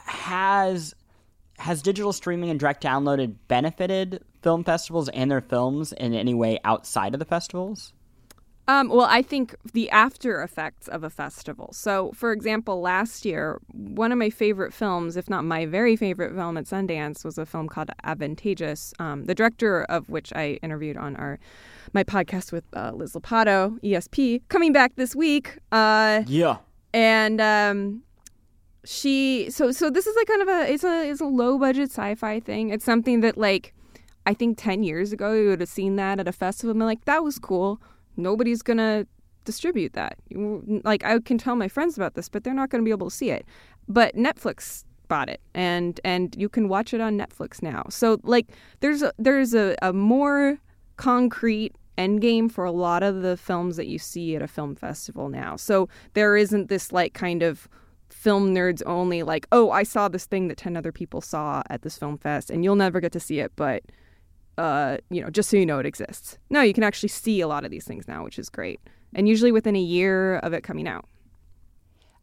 has 0.06 0.96
has 1.62 1.82
digital 1.82 2.12
streaming 2.12 2.50
and 2.50 2.60
direct 2.60 2.84
downloaded 2.84 3.36
benefited 3.48 4.24
film 4.41 4.63
festivals 4.63 5.10
and 5.10 5.30
their 5.30 5.41
films 5.41 5.94
in 5.94 6.13
any 6.13 6.34
way 6.34 6.60
outside 6.63 7.13
of 7.13 7.20
the 7.20 7.25
festivals? 7.25 7.94
Um, 8.68 8.89
well, 8.89 9.08
I 9.10 9.22
think 9.22 9.56
the 9.74 9.89
after 9.89 10.41
effects 10.41 10.88
of 10.88 11.03
a 11.03 11.10
festival. 11.10 11.72
So, 11.74 12.12
for 12.15 12.32
example, 12.32 12.80
last 12.80 13.25
year, 13.25 13.60
one 13.74 14.12
of 14.12 14.18
my 14.18 14.30
favorite 14.30 14.74
films, 14.74 15.18
if 15.18 15.30
not 15.30 15.44
my 15.44 15.65
very 15.65 15.96
favorite 15.96 16.34
film 16.34 16.58
at 16.58 16.65
Sundance, 16.65 17.25
was 17.25 17.38
a 17.38 17.46
film 17.46 17.68
called 17.68 17.89
Advantageous. 18.03 18.94
Um, 19.00 19.25
the 19.25 19.36
director 19.36 19.84
of 19.84 20.08
which 20.10 20.32
I 20.34 20.60
interviewed 20.63 20.96
on 20.96 21.15
our 21.18 21.39
my 21.94 22.03
podcast 22.03 22.51
with 22.51 22.63
uh, 22.74 22.91
Liz 22.94 23.13
Lopatto, 23.13 23.77
ESP, 23.82 24.41
coming 24.48 24.72
back 24.72 24.96
this 24.96 25.15
week. 25.15 25.58
Uh, 25.72 26.24
yeah, 26.27 26.58
and 26.94 27.41
um, 27.41 28.03
she 28.84 29.50
so 29.50 29.72
so 29.72 29.90
this 29.90 30.08
is 30.08 30.16
like 30.16 30.28
kind 30.28 30.42
of 30.42 30.48
a 30.48 30.72
it's 30.74 30.84
a 30.84 31.10
it's 31.10 31.22
a 31.22 31.26
low 31.26 31.58
budget 31.58 31.90
sci-fi 31.90 32.40
thing. 32.40 32.70
It's 32.70 32.86
something 32.86 33.22
that 33.22 33.38
like 33.38 33.74
I 34.26 34.34
think 34.34 34.58
ten 34.58 34.84
years 34.84 35.12
ago 35.12 35.34
you 35.34 35.50
would 35.50 35.60
have 35.60 35.70
seen 35.70 35.96
that 35.98 36.20
at 36.20 36.28
a 36.28 36.32
festival 36.32 36.72
and 36.72 36.80
like 36.80 37.06
that 37.06 37.24
was 37.24 37.38
cool. 37.38 37.82
Nobody's 38.18 38.62
gonna 38.62 39.06
distribute 39.46 39.94
that. 39.94 40.18
Like 40.84 41.04
I 41.04 41.20
can 41.20 41.38
tell 41.38 41.56
my 41.56 41.68
friends 41.68 41.96
about 41.98 42.16
this, 42.16 42.30
but 42.30 42.44
they're 42.44 42.54
not 42.54 42.70
gonna 42.70 42.84
be 42.84 42.92
able 42.92 43.10
to 43.10 43.16
see 43.16 43.32
it. 43.32 43.46
But 43.88 44.16
Netflix 44.16 44.84
bought 45.08 45.30
it 45.30 45.42
and 45.54 46.00
and 46.06 46.36
you 46.38 46.48
can 46.48 46.70
watch 46.70 46.94
it 46.94 47.02
on 47.02 47.18
Netflix 47.18 47.62
now. 47.62 47.84
So 47.90 48.20
like 48.24 48.48
there's 48.80 49.02
a 49.04 49.12
there's 49.20 49.54
a, 49.54 49.76
a 49.82 49.94
more 49.94 50.58
concrete 50.98 51.76
end 51.98 52.22
game 52.22 52.50
for 52.50 52.64
a 52.64 52.72
lot 52.72 53.04
of 53.04 53.22
the 53.22 53.38
films 53.38 53.76
that 53.78 53.88
you 53.88 54.00
see 54.00 54.36
at 54.36 54.42
a 54.42 54.48
film 54.48 54.76
festival 54.76 55.30
now. 55.30 55.56
So 55.56 55.90
there 56.14 56.36
isn't 56.36 56.70
this 56.70 56.92
like 56.92 57.14
kind 57.14 57.44
of 57.44 57.68
film 58.22 58.54
nerds 58.54 58.84
only 58.86 59.24
like 59.24 59.48
oh 59.51 59.72
i 59.72 59.82
saw 59.82 60.08
this 60.08 60.25
thing 60.25 60.48
that 60.48 60.56
10 60.56 60.78
other 60.78 60.92
people 60.92 61.22
saw 61.22 61.63
at 61.72 61.82
this 61.82 61.98
film 61.98 62.20
fest 62.20 62.51
and 62.51 62.63
you'll 62.63 62.75
never 62.75 63.00
get 63.00 63.12
to 63.12 63.20
see 63.20 63.40
it 63.40 63.51
but 63.56 63.82
uh, 64.58 64.98
you 65.10 65.22
know 65.22 65.30
just 65.30 65.50
so 65.50 65.58
you 65.58 65.66
know 65.66 65.80
it 65.80 65.86
exists. 65.86 66.38
No 66.50 66.62
you 66.62 66.74
can 66.74 66.84
actually 66.84 67.10
see 67.10 67.42
a 67.42 67.48
lot 67.48 67.66
of 67.66 67.72
these 67.72 67.86
things 67.86 68.08
now 68.08 68.24
which 68.24 68.38
is 68.38 68.50
great. 68.50 68.80
And 69.16 69.28
usually 69.28 69.51
within 69.51 69.75
a 69.75 69.82
year 69.82 70.38
of 70.38 70.54
it 70.54 70.62
coming 70.62 70.88
out. 70.88 71.06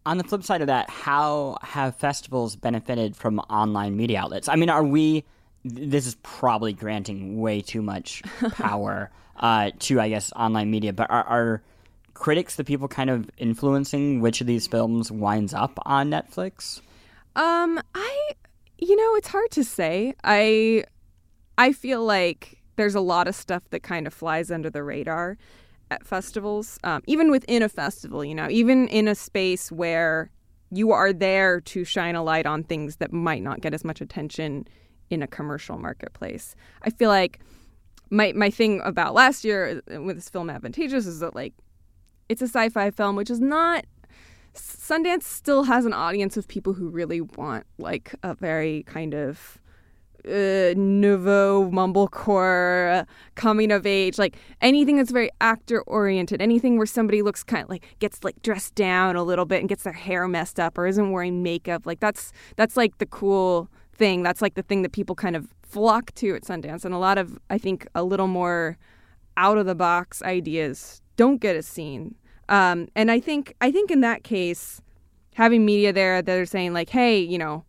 On 0.07 0.19
the 0.19 0.25
flip 0.25 0.45
side 0.45 0.61
of 0.61 0.69
that 0.69 0.89
how 0.89 1.59
have 1.63 1.97
festivals 1.97 2.55
benefited 2.55 3.17
from 3.17 3.41
online 3.51 3.97
media 3.97 4.21
outlets? 4.21 4.49
I 4.49 4.55
mean 4.55 4.71
are 4.71 4.85
we 4.85 5.25
this 5.65 6.07
is 6.07 6.15
probably 6.23 6.73
granting 6.73 7.41
way 7.41 7.61
too 7.61 7.83
much 7.83 8.23
power 8.53 9.11
uh, 9.41 9.73
to 9.81 10.01
i 10.01 10.09
guess 10.09 10.33
online 10.37 10.71
media 10.71 10.93
but 10.93 11.11
are, 11.11 11.25
are 11.25 11.63
critics 12.19 12.57
the 12.57 12.65
people 12.65 12.89
kind 12.89 13.11
of 13.11 13.31
influencing 13.39 14.21
which 14.21 14.41
of 14.41 14.47
these 14.47 14.67
films 14.67 15.11
winds 15.11 15.55
up 15.55 15.79
on 15.87 16.11
Netflix? 16.11 16.81
Um, 17.37 17.81
I 17.95 18.31
you 18.79 18.97
know, 18.97 19.17
it's 19.17 19.29
hard 19.29 19.51
to 19.53 19.65
say. 19.65 20.15
I 20.25 20.85
I 21.57 21.73
feel 21.73 22.05
like 22.05 22.63
there's 22.77 22.95
a 22.95 23.01
lot 23.01 23.27
of 23.29 23.35
stuff 23.35 23.69
that 23.71 23.83
kind 23.83 24.07
of 24.07 24.15
flies 24.15 24.51
under 24.51 24.71
the 24.71 24.83
radar 24.83 25.37
at 25.91 26.07
festivals. 26.07 26.79
Um, 26.85 27.03
even 27.07 27.31
within 27.31 27.63
a 27.63 27.69
festival, 27.69 28.25
you 28.25 28.35
know, 28.35 28.49
even 28.51 28.89
in 28.89 29.09
a 29.09 29.15
space 29.15 29.73
where 29.73 30.31
you 30.71 30.93
are 30.93 31.13
there 31.13 31.61
to 31.63 31.85
shine 31.85 32.15
a 32.15 32.23
light 32.23 32.47
on 32.47 32.63
things 32.63 32.97
that 32.97 33.13
might 33.13 33.43
not 33.43 33.61
get 33.61 33.75
as 33.75 33.85
much 33.85 34.01
attention 34.01 34.69
in 35.11 35.23
a 35.23 35.27
commercial 35.27 35.79
marketplace. 35.79 36.55
I 36.83 36.91
feel 36.91 37.09
like 37.09 37.41
my 38.11 38.33
my 38.33 38.51
thing 38.51 38.81
about 38.85 39.15
last 39.15 39.45
year 39.45 39.83
with 39.89 40.17
this 40.17 40.29
film 40.29 40.51
Advantageous 40.51 41.07
is 41.07 41.21
that 41.21 41.35
like 41.35 41.55
it's 42.29 42.43
a 42.43 42.47
sci-fi 42.47 42.91
film, 42.91 43.17
which 43.17 43.31
is 43.31 43.41
not. 43.41 43.85
Sundance 44.55 45.23
still 45.23 45.65
has 45.65 45.87
an 45.87 45.93
audience 45.93 46.37
of 46.37 46.49
people 46.49 46.73
who 46.73 46.89
really 46.89 47.21
want 47.21 47.65
like 47.79 48.15
a 48.23 48.35
very 48.35 48.83
kind 48.85 49.15
of 49.15 49.59
uh, 50.27 50.75
nouveau 50.77 51.71
mumblecore 51.71 53.07
coming 53.35 53.71
of 53.71 53.87
age 53.87 54.19
like 54.19 54.37
anything 54.61 54.97
that's 54.97 55.13
very 55.13 55.31
actor 55.41 55.83
oriented 55.83 56.43
anything 56.43 56.77
where 56.77 56.87
somebody 56.87 57.23
looks 57.23 57.45
kind 57.45 57.63
of 57.63 57.71
like 57.71 57.87
gets 58.01 58.25
like 58.25 58.41
dressed 58.43 58.75
down 58.75 59.15
a 59.15 59.23
little 59.23 59.45
bit 59.45 59.61
and 59.61 59.69
gets 59.69 59.85
their 59.85 59.93
hair 59.93 60.27
messed 60.27 60.59
up 60.59 60.77
or 60.77 60.87
isn't 60.87 61.13
wearing 61.13 61.43
makeup 61.43 61.87
like 61.87 62.01
that's 62.01 62.33
that's 62.57 62.77
like 62.77 62.99
the 62.99 63.07
cool 63.07 63.71
thing 63.93 64.23
that's 64.23 64.43
like 64.43 64.55
the 64.55 64.63
thing 64.63 64.83
that 64.83 64.93
people 64.93 65.15
kind 65.15 65.37
of 65.37 65.49
flock 65.63 66.13
to 66.15 66.35
at 66.35 66.43
Sundance 66.43 66.85
and 66.85 66.95
a 66.95 66.99
lot 66.99 67.17
of 67.17 67.39
I 67.49 67.59
think 67.59 67.87
a 67.95 68.03
little 68.03 68.27
more 68.27 68.77
out 69.37 69.57
of 69.57 69.67
the 69.67 69.75
box 69.75 70.21
ideas 70.23 71.01
don't 71.19 71.39
get 71.43 71.57
a 71.57 71.63
scene. 71.63 72.15
Um, 72.49 72.89
and 72.95 73.11
I 73.11 73.21
think 73.21 73.55
I 73.61 73.71
think 73.71 73.91
in 73.91 74.01
that 74.01 74.25
case, 74.25 74.81
having 75.35 75.67
media 75.67 75.93
there 75.93 76.23
that 76.23 76.39
are 76.39 76.47
saying 76.47 76.73
like, 76.73 76.89
hey, 76.89 77.21
you 77.21 77.37
know, 77.37 77.65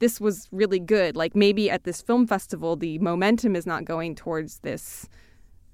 this 0.00 0.20
was 0.20 0.48
really 0.50 0.80
good. 0.80 1.14
Like 1.14 1.36
maybe 1.36 1.70
at 1.70 1.84
this 1.84 2.02
film 2.02 2.26
festival, 2.26 2.74
the 2.74 2.98
momentum 2.98 3.54
is 3.54 3.66
not 3.66 3.84
going 3.84 4.16
towards 4.16 4.58
this 4.60 5.08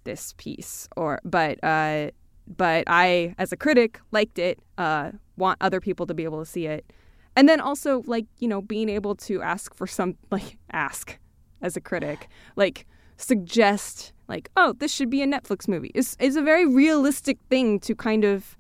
this 0.05 0.35
piece, 0.37 0.89
or 0.97 1.21
but 1.25 1.63
uh, 1.65 2.11
but 2.47 2.85
I, 2.87 3.35
as 3.39 3.53
a 3.53 3.57
critic, 3.57 4.01
liked 4.13 4.39
it. 4.39 4.59
Uh, 4.77 5.13
want 5.39 5.59
other 5.61 5.81
people 5.81 6.07
to 6.07 6.15
be 6.15 6.25
able 6.25 6.41
to 6.41 6.47
see 6.47 6.67
it, 6.67 6.93
and 7.35 7.49
then 7.49 7.61
also 7.61 8.03
like 8.07 8.27
you 8.39 8.49
know 8.49 8.61
being 8.61 8.89
able 8.89 9.15
to 9.15 9.41
ask 9.41 9.75
for 9.75 9.87
some 9.87 10.17
like 10.31 10.59
ask 10.73 11.19
as 11.63 11.77
a 11.77 11.81
critic, 11.81 12.29
like 12.57 12.87
suggest 13.17 14.13
like, 14.29 14.51
oh, 14.57 14.73
this 14.79 14.93
should 14.93 15.11
be 15.11 15.23
a 15.23 15.27
Netflix 15.27 15.69
movie. 15.69 15.93
Is 15.95 16.17
is 16.19 16.37
a 16.37 16.43
very 16.43 16.67
realistic 16.67 17.39
thing 17.49 17.79
to 17.81 17.95
kind 17.95 18.25
of 18.25 18.57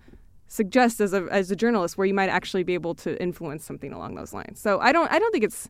suggest 0.48 1.00
as 1.00 1.12
a 1.12 1.26
as 1.30 1.50
a 1.50 1.56
journalist 1.56 1.98
where 1.98 2.06
you 2.06 2.14
might 2.14 2.28
actually 2.28 2.62
be 2.62 2.74
able 2.74 2.94
to 2.94 3.20
influence 3.20 3.64
something 3.64 3.92
along 3.92 4.14
those 4.14 4.32
lines. 4.32 4.60
So 4.60 4.78
I 4.80 4.92
don't 4.92 5.10
I 5.10 5.18
don't 5.18 5.32
think 5.32 5.44
it's 5.44 5.68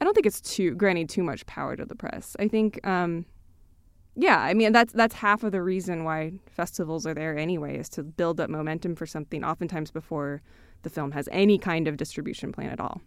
I 0.00 0.04
don't 0.04 0.14
think 0.14 0.26
it's 0.26 0.40
too 0.40 0.74
granting 0.74 1.06
too 1.06 1.22
much 1.22 1.44
power 1.46 1.76
to 1.76 1.84
the 1.84 1.94
press. 1.94 2.36
I 2.38 2.48
think 2.48 2.84
um, 2.86 3.26
yeah, 4.14 4.38
I 4.38 4.54
mean 4.54 4.72
that's 4.72 4.92
that's 4.92 5.14
half 5.14 5.42
of 5.42 5.52
the 5.52 5.62
reason 5.62 6.04
why 6.04 6.32
festivals 6.50 7.06
are 7.06 7.14
there 7.14 7.36
anyway 7.36 7.78
is 7.78 7.88
to 7.90 8.02
build 8.02 8.40
up 8.40 8.48
momentum 8.48 8.96
for 8.96 9.06
something 9.06 9.44
oftentimes 9.44 9.90
before 9.90 10.40
the 10.82 10.90
film 10.90 11.12
has 11.12 11.28
any 11.32 11.58
kind 11.58 11.88
of 11.88 11.96
distribution 11.96 12.52
plan 12.52 12.70
at 12.70 12.80
all. 12.80 13.02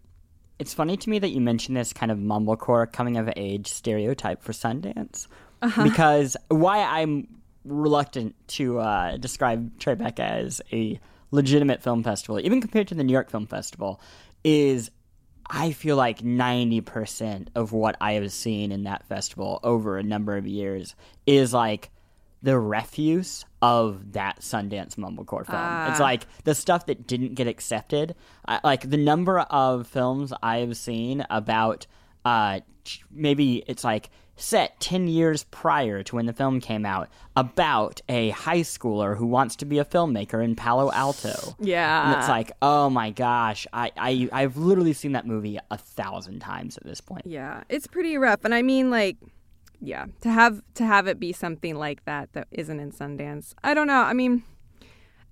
It's 0.60 0.74
funny 0.74 0.98
to 0.98 1.08
me 1.08 1.18
that 1.18 1.30
you 1.30 1.40
mentioned 1.40 1.74
this 1.74 1.94
kind 1.94 2.12
of 2.12 2.18
mumblecore 2.18 2.92
coming 2.92 3.16
of 3.16 3.30
age 3.34 3.66
stereotype 3.66 4.42
for 4.42 4.52
Sundance 4.52 5.26
uh-huh. 5.62 5.82
because 5.82 6.36
why 6.48 6.82
I'm 6.82 7.28
reluctant 7.64 8.34
to 8.48 8.78
uh, 8.78 9.16
describe 9.16 9.78
Tribeca 9.78 10.20
as 10.20 10.60
a 10.70 11.00
legitimate 11.30 11.82
film 11.82 12.02
festival, 12.02 12.38
even 12.40 12.60
compared 12.60 12.88
to 12.88 12.94
the 12.94 13.02
New 13.02 13.12
York 13.14 13.30
Film 13.30 13.46
Festival, 13.46 14.02
is 14.44 14.90
I 15.48 15.72
feel 15.72 15.96
like 15.96 16.18
90% 16.18 17.48
of 17.54 17.72
what 17.72 17.96
I 17.98 18.12
have 18.12 18.30
seen 18.30 18.70
in 18.70 18.84
that 18.84 19.06
festival 19.06 19.60
over 19.62 19.96
a 19.96 20.02
number 20.02 20.36
of 20.36 20.46
years 20.46 20.94
is 21.26 21.54
like 21.54 21.90
the 22.42 22.58
refuse 22.58 23.44
of 23.62 24.12
that 24.12 24.40
Sundance 24.40 24.96
Mumblecore 24.96 25.46
film. 25.46 25.90
It's 25.90 26.00
ah. 26.00 26.02
like 26.02 26.26
the 26.44 26.54
stuff 26.54 26.86
that 26.86 27.06
didn't 27.06 27.34
get 27.34 27.46
accepted. 27.46 28.14
I, 28.48 28.60
like 28.64 28.88
the 28.88 28.96
number 28.96 29.40
of 29.40 29.86
films 29.86 30.32
I've 30.42 30.76
seen 30.76 31.24
about 31.28 31.86
uh, 32.24 32.60
maybe 33.10 33.62
it's 33.66 33.84
like 33.84 34.10
set 34.36 34.80
10 34.80 35.06
years 35.06 35.44
prior 35.44 36.02
to 36.02 36.16
when 36.16 36.24
the 36.24 36.32
film 36.32 36.60
came 36.60 36.86
out 36.86 37.10
about 37.36 38.00
a 38.08 38.30
high 38.30 38.60
schooler 38.60 39.16
who 39.16 39.26
wants 39.26 39.56
to 39.56 39.66
be 39.66 39.78
a 39.78 39.84
filmmaker 39.84 40.42
in 40.42 40.56
Palo 40.56 40.90
Alto. 40.92 41.54
Yeah. 41.60 42.10
And 42.10 42.18
it's 42.18 42.28
like, 42.28 42.52
oh 42.62 42.88
my 42.88 43.10
gosh, 43.10 43.66
I, 43.72 43.92
I, 43.96 44.28
I've 44.32 44.56
literally 44.56 44.94
seen 44.94 45.12
that 45.12 45.26
movie 45.26 45.58
a 45.70 45.76
thousand 45.76 46.40
times 46.40 46.78
at 46.78 46.84
this 46.84 47.00
point. 47.00 47.26
Yeah, 47.26 47.64
it's 47.68 47.86
pretty 47.86 48.16
rough. 48.16 48.44
And 48.44 48.54
I 48.54 48.62
mean, 48.62 48.90
like, 48.90 49.16
yeah, 49.80 50.06
to 50.20 50.30
have 50.30 50.62
to 50.74 50.84
have 50.84 51.06
it 51.06 51.18
be 51.18 51.32
something 51.32 51.76
like 51.76 52.04
that 52.04 52.32
that 52.34 52.48
isn't 52.50 52.78
in 52.78 52.92
Sundance. 52.92 53.54
I 53.64 53.74
don't 53.74 53.86
know. 53.86 54.02
I 54.02 54.12
mean, 54.12 54.42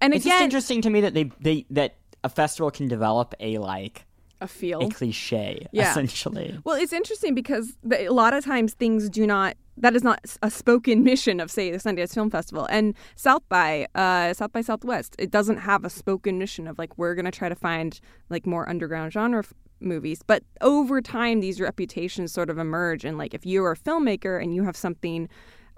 and 0.00 0.14
it's 0.14 0.24
again, 0.24 0.38
just 0.38 0.44
interesting 0.44 0.82
to 0.82 0.90
me 0.90 1.00
that 1.02 1.14
they, 1.14 1.30
they 1.40 1.66
that 1.70 1.96
a 2.24 2.28
festival 2.28 2.70
can 2.70 2.88
develop 2.88 3.34
a 3.40 3.58
like 3.58 4.06
a 4.40 4.46
feel 4.46 4.80
a 4.80 4.90
cliche 4.90 5.66
yeah. 5.72 5.90
essentially 5.90 6.56
well 6.64 6.76
it's 6.76 6.92
interesting 6.92 7.34
because 7.34 7.76
the, 7.82 8.06
a 8.06 8.12
lot 8.12 8.32
of 8.32 8.44
times 8.44 8.74
things 8.74 9.08
do 9.08 9.26
not 9.26 9.56
that 9.76 9.96
is 9.96 10.04
not 10.04 10.24
a 10.42 10.50
spoken 10.50 11.02
mission 11.10 11.40
of 11.40 11.50
say 11.50 11.70
the 11.70 11.78
Sundance 11.78 12.14
Film 12.14 12.30
Festival 12.30 12.66
and 12.70 12.94
South 13.16 13.42
by 13.48 13.86
uh, 13.94 14.32
South 14.34 14.52
by 14.52 14.60
Southwest 14.60 15.16
it 15.18 15.30
doesn't 15.30 15.58
have 15.58 15.84
a 15.84 15.90
spoken 15.90 16.38
mission 16.38 16.68
of 16.68 16.78
like 16.78 16.96
we're 16.96 17.14
going 17.14 17.24
to 17.24 17.32
try 17.32 17.48
to 17.48 17.56
find 17.56 18.00
like 18.30 18.46
more 18.46 18.68
underground 18.68 19.12
genre 19.12 19.40
f- 19.40 19.52
movies. 19.80 20.20
But 20.26 20.42
over 20.60 21.00
time, 21.00 21.40
these 21.40 21.60
reputations 21.60 22.32
sort 22.32 22.50
of 22.50 22.58
emerge. 22.58 23.04
And 23.04 23.18
like, 23.18 23.34
if 23.34 23.46
you're 23.46 23.72
a 23.72 23.76
filmmaker 23.76 24.42
and 24.42 24.54
you 24.54 24.64
have 24.64 24.76
something, 24.76 25.28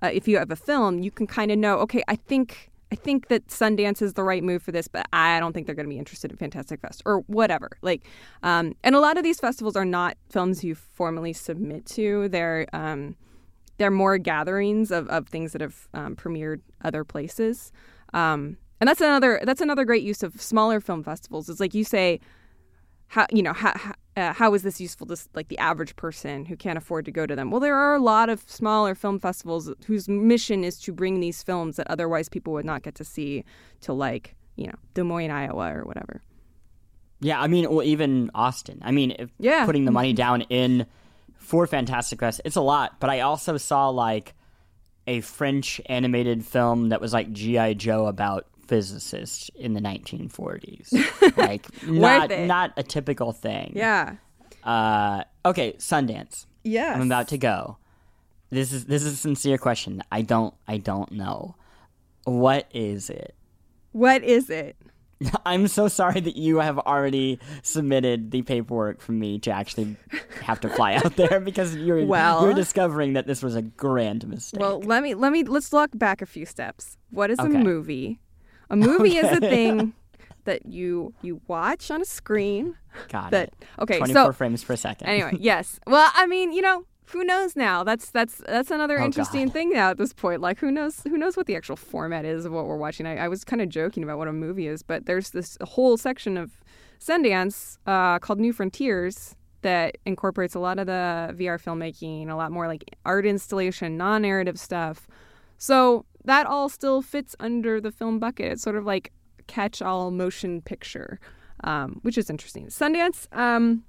uh, 0.03 0.11
if 0.13 0.27
you 0.29 0.39
have 0.39 0.51
a 0.51 0.57
film, 0.57 0.99
you 0.99 1.11
can 1.11 1.27
kind 1.27 1.51
of 1.51 1.59
know, 1.59 1.79
okay, 1.79 2.03
I 2.09 2.17
think. 2.17 2.69
I 2.93 2.97
think 2.97 3.29
that 3.29 3.47
Sundance 3.47 4.03
is 4.03 4.15
the 4.15 4.25
right 4.25 4.43
move 4.43 4.65
for 4.65 4.73
this, 4.73 4.89
but 4.89 5.07
I 5.13 5.39
don't 5.39 5.53
think 5.53 5.67
they're 5.67 5.77
going 5.77 5.87
to 5.87 5.95
be 5.95 5.99
interested 6.01 6.33
in 6.33 6.37
Fantastic 6.37 6.81
Fest 6.81 7.03
or 7.07 7.21
whatever. 7.29 7.71
Like, 7.83 8.05
um, 8.43 8.75
and 8.83 8.97
a 8.97 8.99
lot 8.99 9.17
of 9.17 9.23
these 9.23 9.39
festivals 9.39 9.77
are 9.77 9.85
not 9.85 10.17
films 10.29 10.65
you 10.65 10.75
formally 10.75 11.33
submit 11.33 11.87
to. 11.87 12.29
They're 12.29 12.67
um, 12.73 13.15
they're 13.79 13.93
more 13.93 14.19
gatherings 14.19 14.91
of, 14.91 15.09
of 15.09 15.29
things 15.29 15.53
that 15.53 15.61
have 15.61 15.89
um, 15.95 16.17
premiered 16.17 16.63
other 16.83 17.05
places. 17.05 17.71
Um, 18.13 18.57
and 18.81 18.89
that's 18.89 19.01
another 19.01 19.41
that's 19.45 19.61
another 19.61 19.85
great 19.85 20.03
use 20.03 20.23
of 20.23 20.41
smaller 20.43 20.81
film 20.81 21.05
festivals. 21.05 21.49
Is 21.49 21.61
like 21.61 21.75
you 21.75 21.85
say, 21.85 22.19
how 23.11 23.27
you 23.33 23.43
know 23.43 23.53
how 23.53 23.73
uh, 24.17 24.33
how 24.33 24.55
is 24.55 24.63
this 24.63 24.81
useful 24.81 25.07
to 25.09 25.17
like 25.35 25.49
the 25.49 25.59
average 25.59 25.95
person 25.97 26.45
who 26.45 26.57
can't 26.57 26.79
afford 26.79 27.05
to 27.05 27.11
go 27.13 27.27
to 27.27 27.35
them? 27.37 27.51
Well, 27.51 27.61
there 27.61 27.77
are 27.77 27.95
a 27.95 28.01
lot 28.01 28.29
of 28.29 28.43
smaller 28.49 28.95
film 28.95 29.19
festivals 29.19 29.71
whose 29.87 30.09
mission 30.09 30.63
is 30.65 30.81
to 30.83 30.93
bring 30.93 31.21
these 31.21 31.43
films 31.43 31.77
that 31.77 31.89
otherwise 31.91 32.29
people 32.29 32.53
would 32.53 32.65
not 32.65 32.83
get 32.83 32.95
to 32.97 33.05
see 33.05 33.45
to 33.83 33.93
like 33.93 34.35
you 34.57 34.67
know 34.67 34.75
Des 34.95 35.03
Moines, 35.03 35.31
Iowa, 35.31 35.75
or 35.75 35.85
whatever. 35.85 36.23
Yeah, 37.21 37.41
I 37.41 37.49
mean, 37.49 37.67
or 37.67 37.83
even 37.83 38.31
Austin. 38.35 38.79
I 38.83 38.93
mean, 38.93 39.15
if 39.19 39.29
Yeah. 39.39 39.67
putting 39.67 39.85
the 39.85 39.91
money 39.91 40.13
down 40.13 40.43
in 40.43 40.87
for 41.37 41.67
Fantastic 41.67 42.21
Fest, 42.21 42.41
it's 42.45 42.57
a 42.57 42.61
lot. 42.63 43.01
But 43.01 43.11
I 43.11 43.21
also 43.21 43.57
saw 43.57 43.89
like 43.89 44.35
a 45.07 45.21
French 45.21 45.81
animated 45.87 46.45
film 46.45 46.91
that 46.91 47.01
was 47.01 47.13
like 47.13 47.33
GI 47.33 47.75
Joe 47.75 48.07
about 48.07 48.47
physicists 48.71 49.51
in 49.57 49.75
the 49.75 49.81
1940s. 49.81 51.37
like 51.37 51.67
not 51.87 52.31
not 52.31 52.73
a 52.77 52.83
typical 52.83 53.33
thing. 53.33 53.73
Yeah. 53.75 54.15
Uh, 54.65 55.25
okay, 55.45 55.73
Sundance. 55.75 56.47
Yeah. 56.63 56.95
I'm 56.95 57.03
about 57.03 57.29
to 57.29 57.39
go. 57.39 57.77
This 58.51 58.73
is 58.73 58.87
this 58.87 59.03
is 59.03 59.13
a 59.15 59.17
sincere 59.17 59.59
question. 59.59 60.03
I 60.11 60.23
don't 60.23 60.55
I 60.69 60.79
don't 60.79 61.11
know. 61.13 61.57
What 62.25 62.69
is 62.73 63.11
it? 63.11 63.35
What 63.93 64.23
is 64.23 64.49
it? 64.51 64.77
I'm 65.45 65.67
so 65.69 65.89
sorry 65.89 66.21
that 66.21 66.37
you 66.37 66.61
have 66.61 66.79
already 66.79 67.41
submitted 67.63 68.31
the 68.31 68.43
paperwork 68.43 69.01
for 69.03 69.13
me 69.13 69.39
to 69.41 69.51
actually 69.51 69.97
have 70.43 70.61
to 70.61 70.69
fly 70.71 70.95
out 70.95 71.17
there 71.17 71.41
because 71.51 71.75
you're 71.77 72.07
Well- 72.07 72.43
you're 72.45 72.55
discovering 72.55 73.15
that 73.15 73.27
this 73.27 73.43
was 73.43 73.57
a 73.57 73.63
grand 73.63 74.27
mistake. 74.29 74.61
Well, 74.61 74.81
let 74.81 75.03
me 75.03 75.15
let 75.15 75.33
me 75.33 75.43
let's 75.43 75.73
look 75.73 75.91
back 75.99 76.23
a 76.23 76.27
few 76.27 76.47
steps. 76.47 76.97
What 77.11 77.31
is 77.31 77.39
Okay. 77.41 77.55
a 77.57 77.59
movie? 77.59 78.21
A 78.71 78.77
movie 78.77 79.17
is 79.17 79.31
a 79.37 79.41
thing 79.41 79.93
that 80.45 80.65
you 80.67 81.13
you 81.23 81.41
watch 81.49 81.91
on 81.91 82.01
a 82.01 82.05
screen. 82.05 82.77
Got 83.09 83.31
That 83.33 83.49
it. 83.49 83.65
okay. 83.81 83.99
24 83.99 84.25
So 84.27 84.33
frames 84.33 84.65
per 84.65 84.77
second. 84.77 85.09
anyway, 85.09 85.37
yes. 85.41 85.79
Well, 85.87 86.11
I 86.15 86.27
mean, 86.27 86.53
you 86.53 86.63
know, 86.63 86.85
who 87.07 87.25
knows 87.25 87.57
now? 87.57 87.83
That's 87.85 88.11
that's 88.11 88.39
that's 88.47 88.71
another 88.71 89.01
Oh, 89.01 89.05
interesting 89.05 89.47
God. 89.47 89.53
thing 89.53 89.71
now 89.73 89.91
at 89.91 89.99
this 89.99 90.13
point. 90.13 90.41
Like, 90.41 90.59
who 90.61 90.71
knows? 90.71 91.03
Who 91.03 91.19
knows 91.19 91.37
what 91.37 91.47
the 91.47 91.57
actual 91.57 91.77
format 91.77 92.25
is 92.25 92.45
of 92.45 92.53
what 92.53 92.67
we're 92.67 92.77
watching? 92.77 93.07
I, 93.07 93.17
I 93.25 93.29
was 93.29 93.43
kind 93.45 93.61
of 93.61 93.69
joking 93.69 94.03
about 94.05 94.19
what 94.19 94.29
a 94.29 94.33
movie 94.33 94.67
is, 94.69 94.83
but 94.83 95.07
there's 95.07 95.31
this 95.31 95.59
whole 95.63 95.97
section 95.97 96.37
of 96.37 96.53
Sundance 97.01 97.79
uh, 97.87 98.19
called 98.21 98.39
New 98.39 98.53
Frontiers 98.53 99.35
that 99.63 99.99
incorporates 100.07 100.55
a 100.55 100.59
lot 100.61 100.79
of 100.79 100.87
the 100.87 101.35
VR 101.37 101.61
filmmaking, 101.61 102.29
a 102.31 102.35
lot 102.35 102.53
more 102.53 102.67
like 102.69 102.85
art 103.05 103.27
installation, 103.27 103.97
non-narrative 103.97 104.59
stuff. 104.59 105.07
So 105.59 106.05
that 106.25 106.47
all 106.47 106.69
still 106.69 107.03
fits 107.03 107.35
under 107.41 107.81
the 107.81 107.91
film 107.91 108.19
bucket. 108.19 108.53
It's 108.53 108.63
sort 108.63 108.77
of 108.77 108.85
like 108.85 109.13
catch-all 109.47 110.11
motion 110.11 110.61
picture, 110.63 111.19
um, 111.65 112.01
which 112.03 112.19
is 112.19 112.31
interesting. 112.31 112.67
Sundance. 112.67 113.27
Um, 113.37 113.85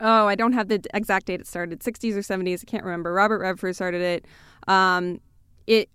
oh, 0.00 0.26
I 0.26 0.34
don't 0.34 0.52
have 0.52 0.68
the 0.68 0.82
exact 0.94 1.26
date 1.26 1.40
it 1.40 1.46
started. 1.46 1.80
60s 1.80 2.14
or 2.14 2.20
70s. 2.20 2.62
I 2.62 2.70
can't 2.70 2.84
remember. 2.84 3.12
Robert 3.12 3.40
Redford 3.40 3.74
started 3.74 4.00
it. 4.02 4.24
Um, 4.66 5.20
it 5.66 5.90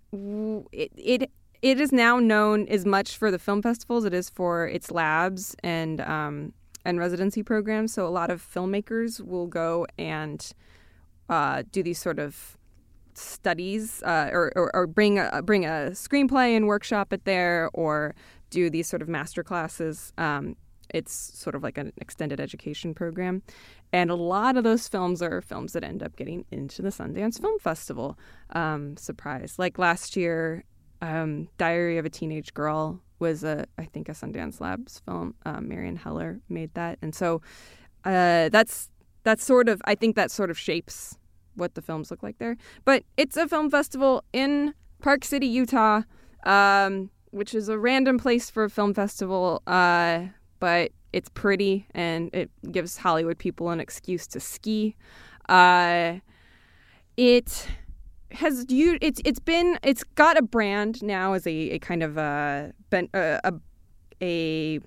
it 0.72 0.92
it 0.96 1.30
it 1.62 1.80
is 1.80 1.92
now 1.92 2.18
known 2.18 2.68
as 2.68 2.84
much 2.86 3.16
for 3.16 3.30
the 3.30 3.38
film 3.38 3.62
festivals. 3.62 4.04
It 4.04 4.14
is 4.14 4.30
for 4.30 4.68
its 4.68 4.90
labs 4.90 5.56
and 5.62 6.00
um, 6.00 6.52
and 6.84 6.98
residency 6.98 7.42
programs. 7.42 7.92
So 7.92 8.06
a 8.06 8.08
lot 8.10 8.30
of 8.30 8.42
filmmakers 8.42 9.20
will 9.20 9.46
go 9.46 9.86
and 9.98 10.46
uh, 11.28 11.62
do 11.72 11.82
these 11.82 11.98
sort 11.98 12.18
of 12.18 12.56
studies 13.18 14.02
uh, 14.02 14.30
or, 14.32 14.52
or, 14.56 14.74
or 14.74 14.86
bring 14.86 15.18
a, 15.18 15.42
bring 15.42 15.64
a 15.64 15.90
screenplay 15.92 16.56
and 16.56 16.66
workshop 16.66 17.12
it 17.12 17.24
there 17.24 17.70
or 17.74 18.14
do 18.50 18.70
these 18.70 18.86
sort 18.86 19.02
of 19.02 19.08
master 19.08 19.42
classes. 19.42 20.12
Um, 20.18 20.56
it's 20.90 21.12
sort 21.12 21.54
of 21.54 21.62
like 21.62 21.78
an 21.78 21.92
extended 21.96 22.40
education 22.40 22.94
program. 22.94 23.42
And 23.92 24.10
a 24.10 24.14
lot 24.14 24.56
of 24.56 24.64
those 24.64 24.88
films 24.88 25.22
are 25.22 25.40
films 25.40 25.72
that 25.72 25.84
end 25.84 26.02
up 26.02 26.16
getting 26.16 26.44
into 26.50 26.82
the 26.82 26.90
Sundance 26.90 27.40
Film 27.40 27.58
Festival. 27.58 28.18
Um, 28.50 28.96
surprise. 28.96 29.54
Like 29.58 29.78
last 29.78 30.16
year, 30.16 30.64
um, 31.00 31.48
Diary 31.58 31.98
of 31.98 32.04
a 32.04 32.10
Teenage 32.10 32.54
Girl 32.54 33.00
was 33.18 33.44
a, 33.44 33.66
I 33.78 33.84
think, 33.84 34.08
a 34.08 34.12
Sundance 34.12 34.60
Labs 34.60 35.00
film. 35.04 35.34
Um, 35.46 35.68
Marielle 35.68 35.96
Heller 35.96 36.40
made 36.48 36.74
that. 36.74 36.98
And 37.02 37.14
so 37.14 37.40
uh, 38.04 38.48
that's, 38.50 38.90
that's 39.22 39.44
sort 39.44 39.68
of, 39.68 39.80
I 39.84 39.94
think 39.94 40.16
that 40.16 40.30
sort 40.30 40.50
of 40.50 40.58
shapes 40.58 41.16
what 41.54 41.74
the 41.74 41.82
films 41.82 42.10
look 42.10 42.22
like 42.22 42.38
there. 42.38 42.56
But 42.84 43.04
it's 43.16 43.36
a 43.36 43.48
film 43.48 43.70
festival 43.70 44.24
in 44.32 44.74
Park 45.00 45.24
City, 45.24 45.46
Utah, 45.46 46.02
um, 46.44 47.10
which 47.30 47.54
is 47.54 47.68
a 47.68 47.78
random 47.78 48.18
place 48.18 48.50
for 48.50 48.64
a 48.64 48.70
film 48.70 48.94
festival. 48.94 49.62
Uh, 49.66 50.26
but 50.60 50.92
it's 51.12 51.28
pretty 51.28 51.86
and 51.94 52.30
it 52.34 52.50
gives 52.72 52.96
Hollywood 52.98 53.38
people 53.38 53.70
an 53.70 53.80
excuse 53.80 54.26
to 54.28 54.40
ski. 54.40 54.96
Uh, 55.48 56.18
it 57.16 57.68
has 58.32 58.66
you 58.68 58.98
it's 59.00 59.20
it's 59.24 59.38
been 59.38 59.78
it's 59.84 60.02
got 60.02 60.36
a 60.36 60.42
brand 60.42 61.02
now 61.02 61.34
as 61.34 61.46
a, 61.46 61.70
a 61.70 61.78
kind 61.78 62.02
of 62.02 62.16
a, 62.16 62.72
a 62.92 63.54
a 64.20 64.80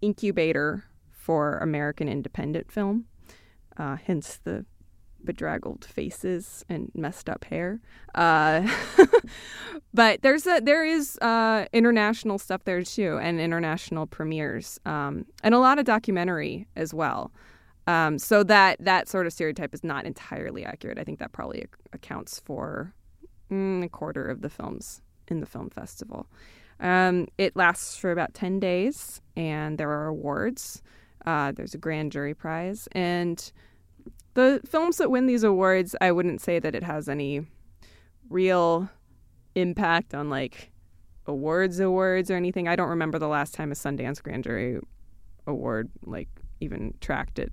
incubator 0.00 0.84
for 1.10 1.58
American 1.58 2.08
independent 2.08 2.70
film. 2.72 3.06
Uh, 3.76 3.96
hence 3.96 4.38
the 4.44 4.64
bedraggled 5.24 5.84
faces 5.84 6.64
and 6.68 6.90
messed 6.94 7.28
up 7.28 7.44
hair. 7.44 7.80
Uh, 8.14 8.68
but 9.94 10.22
there's 10.22 10.46
a 10.46 10.60
there 10.60 10.84
is 10.84 11.18
uh, 11.18 11.66
international 11.72 12.38
stuff 12.38 12.64
there 12.64 12.82
too, 12.82 13.18
and 13.20 13.40
international 13.40 14.06
premieres, 14.06 14.78
um, 14.86 15.24
and 15.42 15.54
a 15.54 15.58
lot 15.58 15.78
of 15.78 15.84
documentary 15.84 16.66
as 16.76 16.92
well. 16.92 17.32
Um, 17.86 18.18
so 18.18 18.42
that 18.44 18.76
that 18.80 19.08
sort 19.08 19.26
of 19.26 19.32
stereotype 19.32 19.74
is 19.74 19.82
not 19.82 20.04
entirely 20.04 20.64
accurate. 20.64 20.98
I 20.98 21.04
think 21.04 21.18
that 21.18 21.32
probably 21.32 21.58
ac- 21.58 21.68
accounts 21.92 22.40
for 22.44 22.94
mm, 23.50 23.84
a 23.84 23.88
quarter 23.88 24.28
of 24.28 24.40
the 24.40 24.50
films 24.50 25.02
in 25.28 25.40
the 25.40 25.46
film 25.46 25.70
festival. 25.70 26.26
Um, 26.80 27.28
it 27.38 27.56
lasts 27.56 27.96
for 27.96 28.12
about 28.12 28.34
ten 28.34 28.60
days, 28.60 29.20
and 29.36 29.78
there 29.78 29.90
are 29.90 30.06
awards. 30.06 30.82
Uh, 31.24 31.52
there's 31.52 31.74
a 31.74 31.78
grand 31.78 32.12
jury 32.12 32.34
prize, 32.34 32.88
and 32.92 33.52
the 34.34 34.60
films 34.66 34.96
that 34.98 35.10
win 35.10 35.26
these 35.26 35.42
awards, 35.44 35.94
I 36.00 36.12
wouldn't 36.12 36.40
say 36.40 36.58
that 36.58 36.74
it 36.74 36.82
has 36.82 37.08
any 37.08 37.46
real 38.30 38.88
impact 39.54 40.14
on 40.14 40.30
like 40.30 40.70
awards 41.26 41.78
awards 41.80 42.30
or 42.30 42.34
anything. 42.36 42.68
I 42.68 42.76
don't 42.76 42.88
remember 42.88 43.18
the 43.18 43.28
last 43.28 43.54
time 43.54 43.70
a 43.70 43.74
Sundance 43.74 44.22
Grand 44.22 44.44
Jury 44.44 44.80
award 45.46 45.90
like 46.04 46.28
even 46.60 46.94
tracked 47.00 47.38
it 47.38 47.52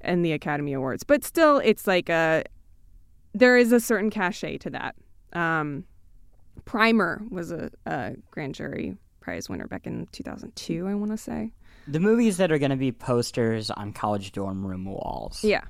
and 0.00 0.24
the 0.24 0.32
Academy 0.32 0.72
Awards. 0.72 1.02
But 1.02 1.24
still 1.24 1.58
it's 1.58 1.86
like 1.86 2.08
a 2.08 2.44
there 3.34 3.56
is 3.56 3.72
a 3.72 3.80
certain 3.80 4.10
cachet 4.10 4.58
to 4.58 4.70
that. 4.70 4.94
Um, 5.32 5.84
Primer 6.64 7.22
was 7.30 7.50
a, 7.52 7.70
a 7.86 8.14
grand 8.30 8.54
jury 8.54 8.96
prize 9.20 9.48
winner 9.48 9.66
back 9.66 9.86
in 9.86 10.06
2002, 10.12 10.86
I 10.86 10.94
want 10.94 11.10
to 11.12 11.16
say. 11.18 11.52
the 11.86 12.00
movies 12.00 12.36
that 12.38 12.50
are 12.50 12.58
going 12.58 12.70
to 12.70 12.76
be 12.76 12.92
posters 12.92 13.70
on 13.70 13.92
college 13.92 14.32
dorm 14.32 14.66
room 14.66 14.84
walls. 14.86 15.44
Yeah. 15.44 15.64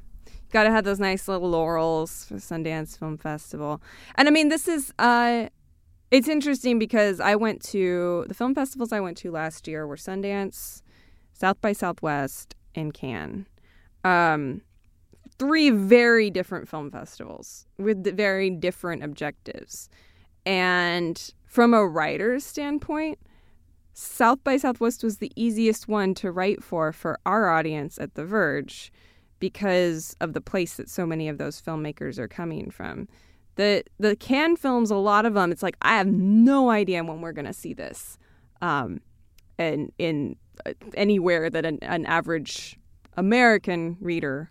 Got 0.51 0.65
to 0.65 0.71
have 0.71 0.85
those 0.85 0.99
nice 0.99 1.29
little 1.29 1.51
laurels 1.51 2.25
for 2.25 2.37
Sundance 2.37 2.99
Film 2.99 3.19
Festival. 3.19 3.83
And 4.15 4.29
I 4.29 4.31
mean, 4.31 4.49
this 4.49 4.67
is, 4.67 4.93
uh, 4.99 5.49
it's 6.11 6.29
interesting 6.29 6.79
because 6.79 7.21
I 7.21 7.37
went 7.37 7.63
to 7.65 8.25
the 8.29 8.35
film 8.35 8.55
festivals 8.55 8.93
I 8.93 9.01
went 9.01 9.19
to 9.19 9.31
last 9.31 9.69
year 9.69 9.87
were 9.87 9.97
Sundance, 9.97 10.83
South 11.33 11.61
by 11.61 11.73
Southwest, 11.73 12.55
and 12.75 12.95
Cannes. 12.95 13.47
Um, 14.05 14.63
three 15.39 15.71
very 15.71 16.31
different 16.31 16.69
film 16.69 16.91
festivals 16.91 17.67
with 17.77 18.17
very 18.17 18.51
different 18.51 19.05
objectives. 19.05 19.89
And 20.47 21.33
from 21.47 21.75
a 21.75 21.87
writer's 21.87 22.45
standpoint, 22.45 23.19
South 23.93 24.43
by 24.45 24.57
Southwest 24.57 25.03
was 25.03 25.19
the 25.19 25.33
easiest 25.37 25.89
one 25.89 26.15
to 26.15 26.31
write 26.31 26.63
for 26.63 26.93
for 26.93 27.19
our 27.27 27.51
audience 27.51 27.99
at 27.99 28.15
The 28.15 28.25
Verge 28.25 28.93
because 29.39 30.17
of 30.21 30.33
the 30.33 30.41
place 30.41 30.75
that 30.77 30.89
so 30.89 31.07
many 31.07 31.29
of 31.29 31.39
those 31.39 31.61
filmmakers 31.61 32.19
are 32.19 32.29
coming 32.29 32.71
from. 32.71 33.09
The 33.57 33.85
the 33.99 34.15
Cannes 34.17 34.57
films, 34.57 34.91
a 34.91 34.97
lot 34.97 35.27
of 35.27 35.35
them, 35.35 35.51
it's 35.51 35.63
like 35.63 35.77
I 35.83 35.97
have 35.97 36.07
no 36.07 36.71
idea 36.71 37.03
when 37.03 37.21
we're 37.21 37.33
gonna 37.33 37.53
see 37.53 37.75
this, 37.75 38.19
um, 38.63 39.01
and 39.59 39.93
in 39.99 40.37
uh, 40.65 40.73
anywhere 40.95 41.51
that 41.51 41.65
an, 41.65 41.79
an 41.83 42.07
average 42.07 42.79
American 43.17 43.97
reader 44.01 44.51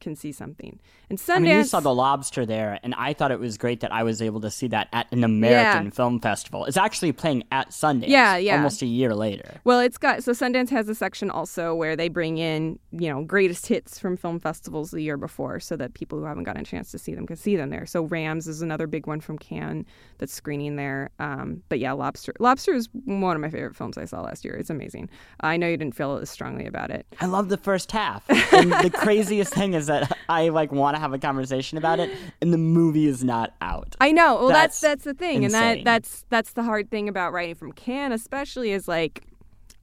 can 0.00 0.16
see 0.16 0.32
something. 0.32 0.80
And 1.12 1.18
Sundance. 1.18 1.34
I 1.36 1.38
mean, 1.40 1.56
you 1.58 1.64
saw 1.64 1.80
the 1.80 1.94
lobster 1.94 2.46
there, 2.46 2.80
and 2.82 2.94
I 2.94 3.12
thought 3.12 3.30
it 3.32 3.38
was 3.38 3.58
great 3.58 3.80
that 3.80 3.92
I 3.92 4.02
was 4.02 4.22
able 4.22 4.40
to 4.40 4.50
see 4.50 4.66
that 4.68 4.88
at 4.94 5.12
an 5.12 5.24
American 5.24 5.84
Yeah. 5.84 5.90
film 5.90 6.20
festival. 6.20 6.64
It's 6.64 6.78
actually 6.78 7.12
playing 7.12 7.44
at 7.52 7.68
Sundance. 7.68 8.08
Yeah, 8.08 8.38
yeah. 8.38 8.56
Almost 8.56 8.80
a 8.80 8.86
year 8.86 9.14
later. 9.14 9.60
Well, 9.64 9.80
it's 9.80 9.98
got 9.98 10.24
so 10.24 10.32
Sundance 10.32 10.70
has 10.70 10.88
a 10.88 10.94
section 10.94 11.28
also 11.30 11.74
where 11.74 11.96
they 11.96 12.08
bring 12.08 12.38
in 12.38 12.78
you 12.92 13.10
know 13.10 13.24
greatest 13.24 13.66
hits 13.66 13.98
from 13.98 14.16
film 14.16 14.40
festivals 14.40 14.90
the 14.90 15.02
year 15.02 15.18
before, 15.18 15.60
so 15.60 15.76
that 15.76 15.92
people 15.92 16.18
who 16.18 16.24
haven't 16.24 16.44
gotten 16.44 16.62
a 16.62 16.64
chance 16.64 16.90
to 16.92 16.98
see 16.98 17.14
them 17.14 17.26
can 17.26 17.36
see 17.36 17.56
them 17.56 17.68
there. 17.68 17.84
So 17.84 18.04
Rams 18.04 18.46
is 18.48 18.62
another 18.62 18.86
big 18.86 19.06
one 19.06 19.20
from 19.20 19.36
Cannes 19.36 19.84
that's 20.16 20.32
screening 20.32 20.76
there. 20.76 21.10
Um, 21.18 21.62
but 21.68 21.78
yeah, 21.78 21.92
Lobster 21.92 22.32
Lobster 22.40 22.72
is 22.72 22.88
one 23.04 23.36
of 23.36 23.42
my 23.42 23.50
favorite 23.50 23.76
films 23.76 23.98
I 23.98 24.06
saw 24.06 24.22
last 24.22 24.46
year. 24.46 24.54
It's 24.54 24.70
amazing. 24.70 25.10
I 25.40 25.58
know 25.58 25.68
you 25.68 25.76
didn't 25.76 25.94
feel 25.94 26.16
as 26.16 26.30
strongly 26.30 26.64
about 26.64 26.90
it. 26.90 27.04
I 27.20 27.26
love 27.26 27.50
the 27.50 27.58
first 27.58 27.92
half. 27.92 28.24
And 28.54 28.72
the 28.72 28.90
craziest 28.94 29.52
thing 29.52 29.74
is 29.74 29.88
that 29.88 30.16
I 30.30 30.48
like 30.48 30.72
want 30.72 30.96
to 30.96 31.01
have 31.02 31.12
a 31.12 31.18
conversation 31.18 31.76
about 31.76 32.00
it, 32.00 32.10
and 32.40 32.52
the 32.52 32.58
movie 32.58 33.06
is 33.06 33.22
not 33.22 33.52
out. 33.60 33.94
I 34.00 34.12
know. 34.12 34.36
Well, 34.36 34.48
that's 34.48 34.80
That's 34.80 35.04
that's 35.04 35.04
the 35.04 35.14
thing, 35.14 35.44
and 35.44 35.52
that 35.52 35.84
that's 35.84 36.24
that's 36.30 36.52
the 36.54 36.62
hard 36.62 36.90
thing 36.90 37.08
about 37.08 37.32
writing 37.32 37.54
from 37.54 37.72
Cannes, 37.72 38.12
especially 38.12 38.72
is 38.72 38.88
like. 38.88 39.26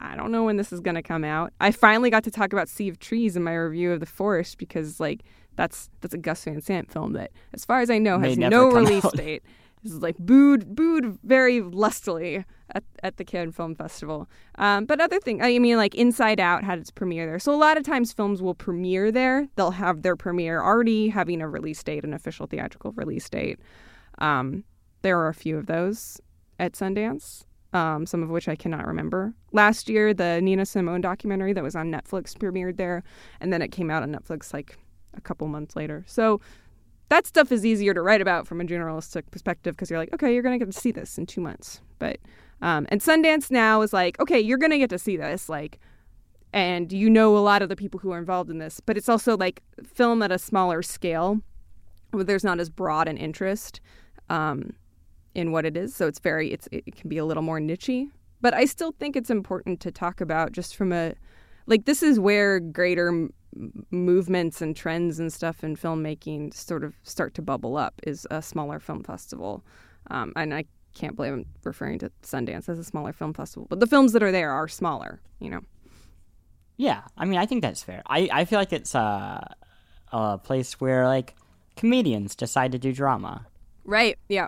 I 0.01 0.15
don't 0.15 0.31
know 0.31 0.45
when 0.45 0.55
this 0.55 0.71
is 0.71 0.79
going 0.79 0.95
to 0.95 1.01
come 1.01 1.25
out. 1.25 1.51
I 1.59 1.71
finally 1.71 2.09
got 2.09 2.23
to 2.23 2.31
talk 2.31 2.53
about 2.53 2.69
Sea 2.69 2.87
of 2.87 2.99
Trees 2.99 3.35
in 3.35 3.43
my 3.43 3.53
review 3.53 3.91
of 3.91 3.99
The 3.99 4.05
Forest 4.05 4.57
because, 4.57 4.97
like, 4.97 5.25
that's 5.57 5.89
that's 5.99 6.13
a 6.13 6.17
Gus 6.17 6.41
Van 6.45 6.61
Sant 6.61 6.89
film 6.89 7.11
that, 7.13 7.31
as 7.51 7.65
far 7.65 7.81
as 7.81 7.89
I 7.89 7.97
know, 7.97 8.17
has 8.17 8.37
no 8.37 8.71
release 8.71 9.03
out. 9.03 9.13
date. 9.17 9.43
This 9.83 9.91
is 9.91 10.01
like 10.01 10.17
booed 10.17 10.73
booed 10.73 11.17
very 11.23 11.59
lustily 11.59 12.45
at, 12.75 12.83
at 13.03 13.17
the 13.17 13.25
Cannes 13.25 13.51
Film 13.51 13.75
Festival. 13.75 14.29
Um, 14.55 14.85
but 14.85 14.99
other 15.01 15.19
things, 15.19 15.41
I 15.43 15.57
mean, 15.59 15.77
like 15.77 15.95
Inside 15.95 16.39
Out 16.39 16.63
had 16.63 16.79
its 16.79 16.91
premiere 16.91 17.25
there. 17.25 17.39
So 17.39 17.53
a 17.53 17.57
lot 17.57 17.77
of 17.77 17.83
times 17.83 18.13
films 18.13 18.41
will 18.41 18.55
premiere 18.55 19.11
there. 19.11 19.47
They'll 19.55 19.71
have 19.71 20.01
their 20.01 20.15
premiere 20.15 20.61
already 20.61 21.09
having 21.09 21.41
a 21.41 21.49
release 21.49 21.83
date, 21.83 22.03
an 22.03 22.13
official 22.13 22.47
theatrical 22.47 22.91
release 22.93 23.29
date. 23.29 23.59
Um, 24.19 24.63
there 25.01 25.19
are 25.19 25.29
a 25.29 25.33
few 25.33 25.57
of 25.57 25.65
those 25.65 26.19
at 26.59 26.73
Sundance, 26.73 27.45
um, 27.73 28.05
some 28.05 28.21
of 28.21 28.29
which 28.29 28.47
I 28.47 28.55
cannot 28.55 28.85
remember. 28.85 29.33
Last 29.53 29.89
year, 29.89 30.13
the 30.13 30.41
Nina 30.41 30.65
Simone 30.65 31.01
documentary 31.01 31.53
that 31.53 31.63
was 31.63 31.75
on 31.75 31.91
Netflix 31.91 32.35
premiered 32.35 32.77
there, 32.77 33.03
and 33.39 33.53
then 33.53 33.61
it 33.61 33.69
came 33.69 33.89
out 33.89 34.03
on 34.03 34.11
Netflix 34.11 34.53
like 34.53 34.77
a 35.15 35.21
couple 35.21 35.47
months 35.47 35.75
later. 35.75 36.03
So 36.07 36.41
that 37.09 37.25
stuff 37.25 37.51
is 37.51 37.65
easier 37.65 37.93
to 37.93 38.01
write 38.01 38.21
about 38.21 38.47
from 38.47 38.61
a 38.61 38.63
journalistic 38.63 39.29
perspective 39.31 39.75
because 39.75 39.89
you're 39.89 39.99
like, 39.99 40.13
okay, 40.13 40.33
you're 40.33 40.43
going 40.43 40.57
to 40.57 40.63
get 40.63 40.71
to 40.71 40.79
see 40.79 40.91
this 40.91 41.17
in 41.17 41.25
two 41.25 41.41
months. 41.41 41.81
But 41.97 42.19
um, 42.61 42.85
and 42.89 43.01
Sundance 43.01 43.49
now 43.49 43.81
is 43.81 43.93
like, 43.93 44.19
okay, 44.19 44.39
you're 44.39 44.57
going 44.57 44.71
to 44.71 44.77
get 44.77 44.89
to 44.89 44.99
see 44.99 45.17
this, 45.17 45.49
like, 45.49 45.79
and 46.51 46.91
you 46.91 47.09
know 47.09 47.37
a 47.37 47.39
lot 47.39 47.61
of 47.61 47.69
the 47.69 47.75
people 47.75 47.99
who 47.99 48.11
are 48.11 48.17
involved 48.17 48.49
in 48.49 48.57
this. 48.57 48.79
But 48.79 48.97
it's 48.97 49.09
also 49.09 49.37
like 49.37 49.61
film 49.83 50.21
at 50.21 50.31
a 50.31 50.39
smaller 50.39 50.81
scale, 50.81 51.41
where 52.11 52.23
there's 52.23 52.43
not 52.43 52.59
as 52.59 52.69
broad 52.69 53.07
an 53.07 53.17
interest 53.17 53.79
um, 54.29 54.73
in 55.35 55.51
what 55.51 55.65
it 55.65 55.77
is. 55.77 55.95
So 55.95 56.07
it's 56.07 56.19
very, 56.19 56.51
it's 56.51 56.67
it 56.71 56.95
can 56.95 57.09
be 57.09 57.17
a 57.17 57.25
little 57.25 57.43
more 57.43 57.59
nichey. 57.59 58.09
But 58.41 58.53
I 58.53 58.65
still 58.65 58.93
think 58.93 59.15
it's 59.15 59.29
important 59.29 59.79
to 59.81 59.91
talk 59.91 60.21
about 60.21 60.51
just 60.51 60.75
from 60.75 60.91
a 60.91 61.13
like 61.67 61.85
this 61.85 62.01
is 62.01 62.19
where 62.19 62.59
greater 62.59 63.29
movements 63.91 64.61
and 64.61 64.75
trends 64.75 65.19
and 65.19 65.31
stuff 65.31 65.63
in 65.63 65.75
filmmaking 65.75 66.53
sort 66.53 66.83
of 66.83 66.95
start 67.03 67.33
to 67.35 67.41
bubble 67.41 67.77
up 67.77 67.99
is 68.03 68.27
a 68.31 68.41
smaller 68.41 68.79
film 68.79 69.03
festival 69.03 69.63
um, 70.11 70.31
and 70.35 70.53
i 70.53 70.63
can't 70.93 71.15
believe 71.15 71.33
i'm 71.33 71.45
referring 71.63 71.99
to 71.99 72.11
sundance 72.23 72.67
as 72.69 72.79
a 72.79 72.83
smaller 72.83 73.13
film 73.13 73.33
festival 73.33 73.67
but 73.69 73.79
the 73.79 73.87
films 73.87 74.13
that 74.13 74.23
are 74.23 74.31
there 74.31 74.51
are 74.51 74.67
smaller 74.67 75.21
you 75.39 75.49
know 75.49 75.61
Yeah, 76.77 77.01
I 77.17 77.25
mean, 77.25 77.37
I 77.37 77.45
think 77.45 77.61
that's 77.61 77.83
fair. 77.83 78.01
I, 78.07 78.29
I 78.31 78.45
feel 78.45 78.57
like 78.57 78.71
it's 78.71 78.95
uh, 78.95 79.43
a 80.13 80.37
place 80.37 80.79
where 80.79 81.07
like 81.07 81.35
comedians 81.75 82.35
decide 82.35 82.71
to 82.71 82.79
do 82.79 82.93
drama, 82.93 83.45
right 83.83 84.17
yeah 84.29 84.47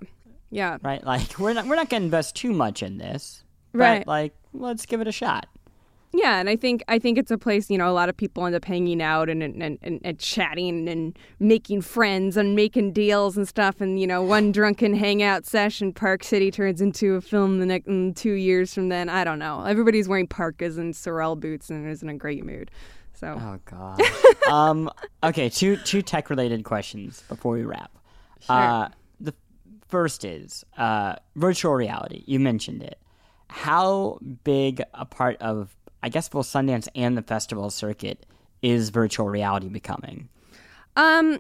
yeah 0.50 0.78
right? 0.82 1.04
Like 1.04 1.38
we're 1.40 1.54
not 1.54 1.68
we're 1.68 1.76
not 1.76 1.90
to 1.90 1.96
invest 1.98 2.36
too 2.36 2.54
much 2.54 2.84
in 2.84 2.98
this, 2.98 3.44
but, 3.74 3.80
Right. 3.80 4.08
Like 4.08 4.34
let's 4.54 4.86
give 4.86 5.02
it 5.02 5.08
a 5.08 5.12
shot. 5.12 5.48
Yeah, 6.14 6.40
and 6.40 6.50
I 6.50 6.58
think 6.58 6.84
I 6.90 7.00
think 7.00 7.18
it's 7.18 7.32
a 7.32 7.38
place 7.38 7.70
you 7.70 7.78
know 7.78 7.90
a 7.90 7.94
lot 7.94 8.10
of 8.10 8.18
people 8.18 8.46
end 8.46 8.54
up 8.54 8.66
hanging 8.66 9.02
out 9.02 9.30
and 9.30 9.42
and, 9.42 9.80
and, 9.82 10.02
and 10.04 10.20
chatting 10.20 10.90
and 10.90 11.18
making 11.40 11.82
friends 11.82 12.36
and 12.36 12.54
making 12.56 12.92
deals 12.92 13.38
and 13.38 13.48
stuff. 13.48 13.80
And 13.80 14.00
you 14.00 14.08
know, 14.08 14.22
one 14.22 14.52
drunken 14.52 14.94
hangout 14.94 15.46
session, 15.46 15.94
Park 15.94 16.24
City 16.24 16.52
turns 16.52 16.82
into 16.82 17.16
a 17.16 17.22
film 17.22 17.60
the 17.60 17.66
next 17.66 17.88
in 17.88 18.14
two 18.14 18.34
years 18.34 18.74
from 18.74 18.90
then. 18.90 19.08
I 19.08 19.24
don't 19.24 19.40
know. 19.40 19.64
Everybody's 19.64 20.08
wearing 20.10 20.28
parkas 20.28 20.78
and 20.78 20.96
sorel 20.96 21.36
boots 21.36 21.70
and 21.70 21.90
is 21.90 22.04
in 22.04 22.10
a 22.10 22.16
great 22.16 22.44
mood. 22.46 22.72
So 23.14 23.40
Oh 23.40 23.60
god. 23.66 24.02
um. 24.52 24.90
Okay. 25.24 25.50
Two 25.50 25.78
two 25.78 26.02
tech 26.02 26.30
related 26.30 26.66
questions 26.66 27.24
before 27.30 27.54
we 27.54 27.64
wrap. 27.64 27.92
Sure. 28.42 28.56
Uh, 28.56 28.90
the 29.20 29.34
first 29.88 30.26
is 30.26 30.66
uh, 30.78 31.16
virtual 31.36 31.74
reality. 31.74 32.24
You 32.26 32.40
mentioned 32.40 32.84
it. 32.84 32.98
How 33.48 34.18
big 34.44 34.82
a 34.94 35.06
part 35.06 35.38
of 35.42 35.76
I 36.04 36.10
guess 36.10 36.30
both 36.30 36.48
Sundance 36.48 36.88
and 36.96 37.18
the 37.18 37.22
festival 37.22 37.70
circuit 37.70 38.26
is 38.62 38.90
virtual 38.90 39.30
reality 39.30 39.70
becoming? 39.70 40.30
Um, 40.96 41.40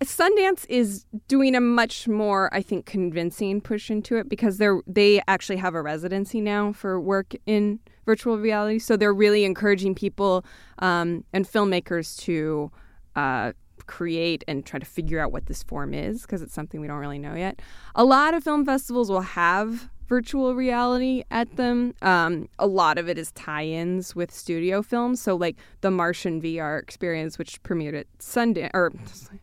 Sundance 0.00 0.66
is 0.68 1.06
doing 1.28 1.54
a 1.54 1.60
much 1.60 2.08
more, 2.08 2.52
I 2.52 2.62
think, 2.62 2.86
convincing 2.86 3.60
push 3.60 3.90
into 3.90 4.16
it 4.16 4.28
because 4.28 4.58
they're 4.58 4.80
they 4.86 5.22
actually 5.28 5.56
have 5.56 5.74
a 5.74 5.82
residency 5.82 6.40
now 6.40 6.72
for 6.72 7.00
work 7.00 7.34
in 7.46 7.80
virtual 8.04 8.38
reality. 8.38 8.78
So 8.78 8.96
they're 8.96 9.14
really 9.14 9.44
encouraging 9.44 9.94
people 9.94 10.44
um, 10.78 11.24
and 11.32 11.48
filmmakers 11.48 12.18
to 12.22 12.70
uh, 13.16 13.52
create 13.86 14.44
and 14.48 14.64
try 14.64 14.78
to 14.78 14.86
figure 14.86 15.20
out 15.20 15.32
what 15.32 15.46
this 15.46 15.62
form 15.62 15.94
is 15.94 16.22
because 16.22 16.42
it's 16.42 16.54
something 16.54 16.80
we 16.80 16.86
don't 16.86 16.98
really 16.98 17.18
know 17.18 17.34
yet. 17.34 17.60
A 17.94 18.04
lot 18.04 18.34
of 18.34 18.44
film 18.44 18.64
festivals 18.66 19.10
will 19.10 19.20
have 19.20 19.88
virtual 20.06 20.54
reality 20.54 21.24
at 21.30 21.56
them. 21.56 21.94
Um, 22.02 22.48
a 22.58 22.66
lot 22.66 22.98
of 22.98 23.08
it 23.08 23.18
is 23.18 23.32
tie-ins 23.32 24.14
with 24.14 24.32
studio 24.32 24.82
films. 24.82 25.20
So 25.20 25.34
like 25.34 25.56
the 25.80 25.90
Martian 25.90 26.40
VR 26.40 26.80
experience, 26.80 27.38
which 27.38 27.62
premiered 27.62 27.98
at 27.98 28.06
Sundance 28.18 28.70
or 28.74 28.92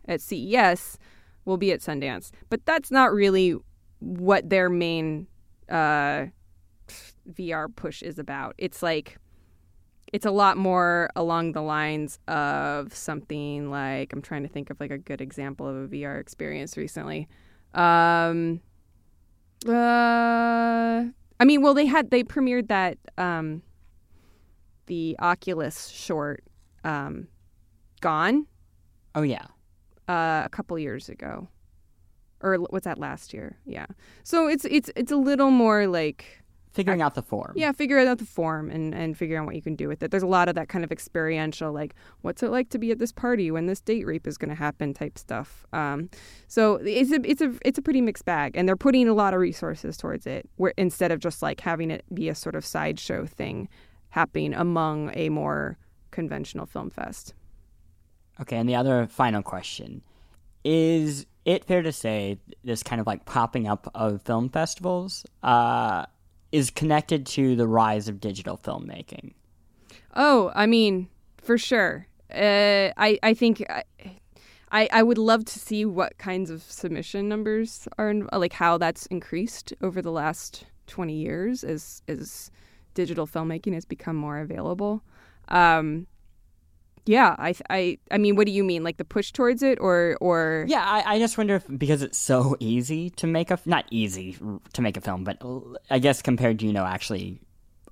at 0.07 0.21
CES, 0.21 0.97
will 1.45 1.57
be 1.57 1.71
at 1.71 1.79
Sundance. 1.79 2.31
But 2.49 2.65
that's 2.65 2.91
not 2.91 3.13
really 3.13 3.55
what 3.99 4.49
their 4.49 4.69
main 4.69 5.27
uh, 5.69 6.25
VR 7.31 7.73
push 7.75 8.01
is 8.01 8.19
about. 8.19 8.55
It's 8.57 8.83
like 8.83 9.17
it's 10.11 10.25
a 10.25 10.31
lot 10.31 10.57
more 10.57 11.09
along 11.15 11.53
the 11.53 11.61
lines 11.61 12.19
of 12.27 12.93
something 12.93 13.69
like 13.69 14.11
I'm 14.11 14.21
trying 14.21 14.43
to 14.43 14.49
think 14.49 14.69
of 14.69 14.79
like 14.79 14.91
a 14.91 14.97
good 14.97 15.21
example 15.21 15.67
of 15.67 15.75
a 15.75 15.87
VR 15.87 16.19
experience 16.19 16.75
recently. 16.75 17.29
Um, 17.73 18.59
uh, 19.67 21.03
I 21.39 21.45
mean, 21.45 21.61
well, 21.61 21.73
they 21.73 21.85
had 21.85 22.11
they 22.11 22.23
premiered 22.23 22.67
that 22.67 22.97
um, 23.17 23.61
the 24.87 25.15
Oculus 25.19 25.87
short, 25.89 26.43
um, 26.83 27.27
Gone, 28.01 28.47
Oh 29.13 29.21
yeah. 29.21 29.45
uh, 30.07 30.41
a 30.45 30.49
couple 30.51 30.77
years 30.79 31.09
ago, 31.09 31.47
or 32.41 32.55
what's 32.57 32.85
that 32.85 32.97
last 32.97 33.33
year? 33.33 33.57
Yeah. 33.65 33.85
So 34.23 34.47
it's 34.47 34.65
it's 34.65 34.89
it's 34.95 35.11
a 35.11 35.17
little 35.17 35.51
more 35.51 35.87
like 35.87 36.40
Figuring 36.73 37.01
out 37.01 37.15
the 37.15 37.21
form. 37.21 37.51
yeah, 37.55 37.73
figuring 37.73 38.07
out 38.07 38.17
the 38.17 38.25
form 38.25 38.69
and, 38.69 38.95
and 38.95 39.17
figure 39.17 39.37
out 39.37 39.45
what 39.45 39.55
you 39.55 39.61
can 39.61 39.75
do 39.75 39.89
with 39.89 40.01
it. 40.01 40.09
There's 40.09 40.23
a 40.23 40.27
lot 40.27 40.47
of 40.47 40.55
that 40.55 40.69
kind 40.69 40.85
of 40.85 40.91
experiential, 40.91 41.73
like, 41.73 41.95
what's 42.21 42.41
it 42.43 42.49
like 42.49 42.69
to 42.69 42.77
be 42.77 42.91
at 42.91 42.99
this 42.99 43.11
party 43.11 43.51
when 43.51 43.65
this 43.65 43.81
date 43.81 44.05
rape 44.05 44.25
is 44.25 44.37
going 44.37 44.49
to 44.49 44.55
happen 44.55 44.93
type 44.93 45.17
stuff. 45.17 45.65
Um, 45.73 46.09
so 46.47 46.75
it's 46.75 47.11
a, 47.11 47.19
it's 47.29 47.41
a 47.41 47.53
it's 47.65 47.77
a 47.77 47.81
pretty 47.81 47.99
mixed 47.99 48.23
bag, 48.23 48.55
and 48.55 48.67
they're 48.67 48.77
putting 48.77 49.09
a 49.09 49.13
lot 49.13 49.33
of 49.33 49.41
resources 49.41 49.97
towards 49.97 50.25
it, 50.25 50.49
where 50.55 50.73
instead 50.77 51.11
of 51.11 51.19
just 51.19 51.41
like 51.41 51.59
having 51.59 51.91
it 51.91 52.05
be 52.13 52.29
a 52.29 52.35
sort 52.35 52.55
of 52.55 52.65
sideshow 52.65 53.25
thing 53.25 53.67
happening 54.09 54.53
among 54.53 55.11
a 55.13 55.29
more 55.29 55.77
conventional 56.11 56.65
film 56.65 56.89
fest. 56.89 57.33
Okay, 58.39 58.57
and 58.57 58.67
the 58.67 58.75
other 58.75 59.07
final 59.07 59.41
question 59.41 60.01
is 60.63 61.25
it 61.43 61.65
fair 61.65 61.81
to 61.81 61.91
say 61.91 62.37
this 62.63 62.83
kind 62.83 63.01
of 63.01 63.07
like 63.07 63.25
popping 63.25 63.67
up 63.67 63.89
of 63.95 64.21
film 64.21 64.47
festivals 64.47 65.25
uh, 65.43 66.05
is 66.51 66.69
connected 66.69 67.25
to 67.25 67.55
the 67.55 67.67
rise 67.67 68.07
of 68.07 68.19
digital 68.19 68.57
filmmaking? 68.57 69.33
Oh, 70.15 70.51
I 70.55 70.65
mean, 70.65 71.09
for 71.37 71.57
sure. 71.57 72.07
Uh, 72.33 72.91
I 72.97 73.19
I 73.23 73.33
think 73.33 73.63
I, 73.69 73.83
I 74.71 74.89
I 74.91 75.03
would 75.03 75.17
love 75.17 75.45
to 75.45 75.59
see 75.59 75.85
what 75.85 76.17
kinds 76.17 76.49
of 76.49 76.63
submission 76.63 77.27
numbers 77.27 77.87
are 77.97 78.13
like 78.13 78.53
how 78.53 78.77
that's 78.77 79.05
increased 79.07 79.73
over 79.81 80.01
the 80.01 80.11
last 80.11 80.65
twenty 80.87 81.15
years 81.15 81.63
as 81.63 82.01
as 82.07 82.51
digital 82.93 83.27
filmmaking 83.27 83.73
has 83.73 83.85
become 83.85 84.15
more 84.15 84.39
available. 84.39 85.03
Um, 85.47 86.07
yeah, 87.05 87.35
I 87.39 87.55
I 87.69 87.97
I 88.11 88.17
mean, 88.17 88.35
what 88.35 88.45
do 88.45 88.51
you 88.53 88.63
mean, 88.63 88.83
like 88.83 88.97
the 88.97 89.05
push 89.05 89.31
towards 89.31 89.63
it, 89.63 89.77
or 89.79 90.17
or 90.21 90.65
Yeah, 90.67 90.83
I, 90.85 91.15
I 91.15 91.19
just 91.19 91.37
wonder 91.37 91.55
if 91.55 91.65
because 91.77 92.01
it's 92.01 92.17
so 92.17 92.55
easy 92.59 93.09
to 93.11 93.27
make 93.27 93.51
a 93.51 93.59
not 93.65 93.85
easy 93.91 94.37
to 94.73 94.81
make 94.81 94.97
a 94.97 95.01
film, 95.01 95.23
but 95.23 95.41
I 95.89 95.99
guess 95.99 96.21
compared 96.21 96.59
to 96.59 96.65
you 96.67 96.73
know 96.73 96.85
actually 96.85 97.39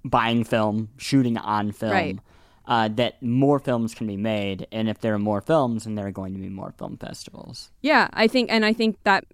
buying 0.05 0.43
film, 0.43 0.89
shooting 0.97 1.37
on 1.37 1.71
film, 1.71 1.91
Right. 1.91 2.19
uh, 2.65 2.87
that 2.95 3.21
more 3.21 3.59
films 3.59 3.93
can 3.93 4.07
be 4.07 4.15
made, 4.17 4.65
and 4.71 4.87
if 4.87 4.99
there 4.99 5.13
are 5.13 5.19
more 5.19 5.41
films, 5.41 5.83
then 5.83 5.95
there 5.95 6.07
are 6.07 6.11
going 6.11 6.33
to 6.33 6.39
be 6.39 6.49
more 6.49 6.71
film 6.77 6.97
festivals. 6.97 7.71
Yeah, 7.81 8.07
I 8.13 8.27
think, 8.27 8.49
and 8.51 8.63
I 8.65 8.73
think 8.73 8.95
that 9.03 9.25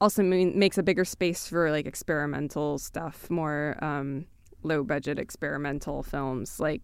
also 0.00 0.22
mean, 0.22 0.58
makes 0.58 0.78
a 0.78 0.82
bigger 0.82 1.04
space 1.04 1.46
for 1.46 1.70
like 1.70 1.86
experimental 1.86 2.78
stuff, 2.78 3.28
more 3.30 3.76
um, 3.82 4.26
low 4.62 4.82
budget 4.82 5.18
experimental 5.18 6.02
films. 6.02 6.58
Like 6.58 6.82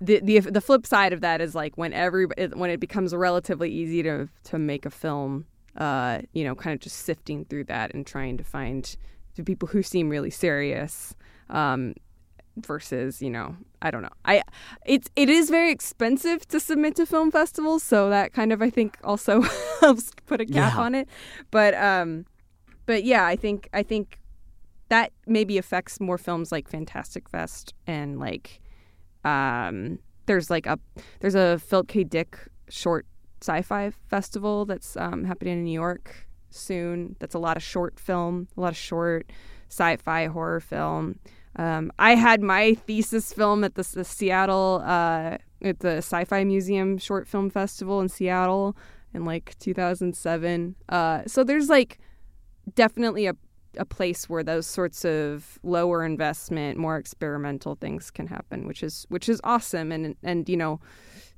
the 0.00 0.20
the 0.20 0.38
the 0.40 0.60
flip 0.60 0.86
side 0.86 1.12
of 1.12 1.20
that 1.22 1.40
is 1.40 1.54
like 1.54 1.76
when 1.76 1.92
every 1.92 2.26
when 2.54 2.70
it 2.70 2.80
becomes 2.80 3.14
relatively 3.14 3.70
easy 3.70 4.02
to 4.04 4.28
to 4.44 4.58
make 4.58 4.86
a 4.86 4.90
film, 4.90 5.46
uh, 5.76 6.20
you 6.32 6.44
know, 6.44 6.54
kind 6.54 6.74
of 6.74 6.80
just 6.80 6.96
sifting 6.98 7.44
through 7.44 7.64
that 7.64 7.92
and 7.94 8.06
trying 8.06 8.36
to 8.38 8.44
find 8.44 8.96
the 9.36 9.42
people 9.42 9.68
who 9.68 9.82
seem 9.82 10.08
really 10.08 10.30
serious. 10.30 11.14
Um, 11.50 11.94
versus 12.66 13.22
you 13.22 13.30
know 13.30 13.54
i 13.82 13.88
don't 13.88 14.02
know 14.02 14.08
i 14.24 14.42
it's 14.84 15.08
it 15.14 15.28
is 15.28 15.48
very 15.48 15.70
expensive 15.70 16.44
to 16.48 16.58
submit 16.58 16.96
to 16.96 17.06
film 17.06 17.30
festivals 17.30 17.84
so 17.84 18.10
that 18.10 18.32
kind 18.32 18.52
of 18.52 18.60
i 18.60 18.68
think 18.68 18.98
also 19.04 19.42
helps 19.80 20.10
put 20.26 20.40
a 20.40 20.44
cap 20.44 20.74
Yeah. 20.74 20.80
on 20.80 20.96
it 20.96 21.08
but 21.52 21.72
um 21.74 22.26
but 22.84 23.04
yeah 23.04 23.24
i 23.26 23.36
think 23.36 23.68
i 23.72 23.84
think 23.84 24.18
that 24.88 25.12
maybe 25.24 25.56
affects 25.56 26.00
more 26.00 26.18
films 26.18 26.50
like 26.50 26.66
fantastic 26.68 27.28
fest 27.28 27.74
and 27.86 28.18
like 28.18 28.60
um 29.24 29.98
there's 30.26 30.50
like 30.50 30.66
a 30.66 30.78
there's 31.20 31.34
a 31.34 31.58
philip 31.58 31.88
k. 31.88 32.04
Dick 32.04 32.38
short 32.68 33.06
sci-fi 33.40 33.90
festival 34.08 34.64
that's 34.64 34.96
um, 34.96 35.24
happening 35.24 35.58
in 35.58 35.64
new 35.64 35.72
york 35.72 36.26
soon. 36.50 37.16
That's 37.20 37.34
a 37.34 37.38
lot 37.38 37.56
of 37.56 37.62
short 37.62 37.98
film 37.98 38.48
a 38.56 38.60
lot 38.60 38.72
of 38.72 38.76
short 38.76 39.30
sci-fi 39.68 40.26
horror 40.26 40.60
film. 40.60 41.18
Um, 41.56 41.90
I 41.98 42.14
had 42.14 42.40
my 42.40 42.74
thesis 42.74 43.32
film 43.32 43.64
at 43.64 43.74
the, 43.74 43.82
the 43.94 44.04
Seattle 44.04 44.82
uh, 44.84 45.38
at 45.62 45.80
the 45.80 45.96
Sci-Fi 45.96 46.44
Museum 46.44 46.98
Short 46.98 47.26
Film 47.26 47.50
Festival 47.50 48.00
in 48.00 48.08
Seattle 48.08 48.76
in 49.12 49.24
like 49.24 49.56
2007. 49.58 50.76
Uh, 50.88 51.22
so 51.26 51.42
there's 51.42 51.68
like 51.68 51.98
definitely 52.74 53.26
a 53.26 53.34
a 53.78 53.84
place 53.84 54.28
where 54.28 54.42
those 54.42 54.66
sorts 54.66 55.04
of 55.04 55.58
lower 55.62 56.04
investment, 56.04 56.78
more 56.78 56.96
experimental 56.96 57.74
things 57.74 58.10
can 58.10 58.26
happen, 58.26 58.66
which 58.66 58.82
is 58.82 59.06
which 59.08 59.28
is 59.28 59.40
awesome. 59.44 59.92
And 59.92 60.16
and 60.22 60.48
you 60.48 60.56
know, 60.56 60.80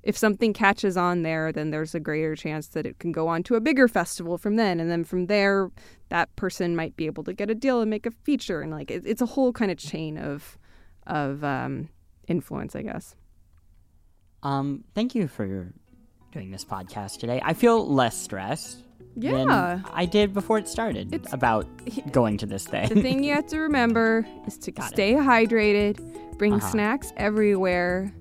if 0.03 0.17
something 0.17 0.53
catches 0.53 0.97
on 0.97 1.23
there, 1.23 1.53
then 1.53 1.71
there's 1.71 1.95
a 1.95 2.01
greater 2.01 2.35
chance 2.35 2.69
that 2.69 2.87
it 2.87 2.99
can 2.99 3.13
go 3.13 3.29
on 3.29 3.43
to 3.45 3.55
a 3.55 3.61
bigger 3.61 3.89
festival 3.89 4.39
from 4.39 4.57
then, 4.57 4.81
and 4.81 4.91
then 4.91 5.05
from 5.05 5.27
there, 5.27 5.71
that 6.09 6.35
person 6.37 6.75
might 6.75 6.97
be 6.97 7.07
able 7.07 7.25
to 7.25 7.33
get 7.33 7.51
a 7.51 7.55
deal 7.55 7.81
and 7.81 7.91
make 7.91 8.07
a 8.07 8.11
feature, 8.11 8.61
and 8.61 8.71
like 8.71 8.91
it, 8.91 9.03
it's 9.07 9.23
a 9.23 9.27
whole 9.27 9.53
kind 9.53 9.71
of 9.71 9.79
chain 9.79 10.17
of 10.17 10.59
of 11.07 11.45
um, 11.45 11.89
influence, 12.29 12.75
I 12.75 12.83
guess. 12.83 13.15
Um, 14.43 14.85
thank 14.95 15.15
you 15.15 15.29
for 15.29 15.45
your 15.45 15.73
doing 16.33 16.51
this 16.51 16.65
podcast 16.65 17.19
today. 17.19 17.41
I 17.45 17.55
feel 17.55 17.87
less 17.87 18.17
stressed 18.17 18.85
Yeah. 19.17 19.81
I 19.93 20.07
did 20.07 20.33
before 20.33 20.59
it 20.59 20.69
started 20.69 21.13
It's- 21.15 21.33
about 21.33 21.67
going 22.13 22.37
to 22.39 22.47
this 22.47 22.65
thing. 22.67 22.89
the 22.89 23.03
thing 23.03 23.23
you 23.25 23.35
have 23.35 23.47
to 23.49 23.59
remember 23.59 24.27
is 24.47 24.57
to 24.59 24.71
Got 24.73 24.91
it. 24.93 24.95
stay 24.95 25.13
hydrated, 25.15 25.99
bring 26.39 26.55
Uh-huh. 26.55 26.71
snacks 26.71 27.13
everywhere, 27.17 28.13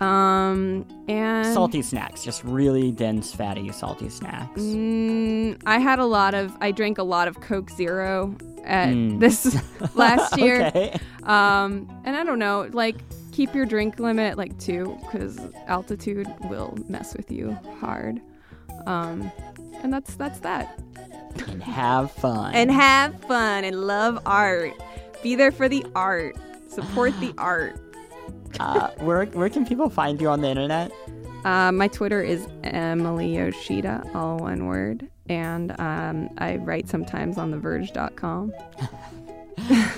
um, 0.00 0.84
and 1.08 1.46
salty 1.54 1.80
snacks, 1.82 2.22
just 2.22 2.44
really 2.44 2.92
dense, 2.92 3.32
fatty, 3.34 3.72
salty 3.72 4.08
snacks. 4.10 4.60
Mm, 4.60 5.60
I 5.64 5.78
had 5.78 5.98
a 5.98 6.04
lot 6.04 6.34
of. 6.34 6.52
I 6.60 6.70
drank 6.70 6.98
a 6.98 7.02
lot 7.02 7.28
of 7.28 7.40
Coke 7.40 7.70
Zero 7.70 8.34
at 8.64 8.90
Mm. 8.90 9.18
this 9.20 9.56
last 9.96 10.36
year. 10.38 10.66
okay. 10.66 10.98
Um, 11.22 11.88
and 12.04 12.14
I 12.14 12.24
don't 12.24 12.38
know, 12.38 12.68
like 12.72 12.96
keep 13.32 13.54
your 13.54 13.64
drink 13.66 13.98
limit 13.98 14.36
like 14.36 14.58
two, 14.58 14.98
because 15.02 15.38
altitude 15.66 16.26
will 16.50 16.76
mess 16.88 17.16
with 17.16 17.30
you 17.32 17.56
hard. 17.80 18.20
Um, 18.86 19.32
and 19.82 19.92
that's 19.92 20.14
that's 20.16 20.38
that. 20.40 20.78
And 21.48 21.62
have 21.62 22.10
fun. 22.12 22.54
And 22.54 22.70
have 22.70 23.20
fun 23.24 23.64
and 23.64 23.86
love 23.86 24.18
art. 24.26 24.72
Be 25.22 25.34
there 25.34 25.52
for 25.52 25.68
the 25.68 25.84
art. 25.94 26.36
Support 26.68 27.18
the 27.20 27.34
art. 27.38 27.78
uh, 28.60 28.88
where 28.98 29.24
where 29.26 29.48
can 29.50 29.66
people 29.66 29.90
find 29.90 30.20
you 30.20 30.28
on 30.28 30.40
the 30.40 30.48
internet? 30.48 30.92
Uh, 31.44 31.70
my 31.72 31.86
Twitter 31.88 32.22
is 32.22 32.48
Emily 32.64 33.36
Yoshida, 33.36 34.02
all 34.14 34.38
one 34.38 34.66
word. 34.66 35.08
And 35.28 35.72
um, 35.80 36.28
I 36.38 36.56
write 36.56 36.88
sometimes 36.88 37.36
on 37.38 37.52
TheVerge.com. 37.52 38.52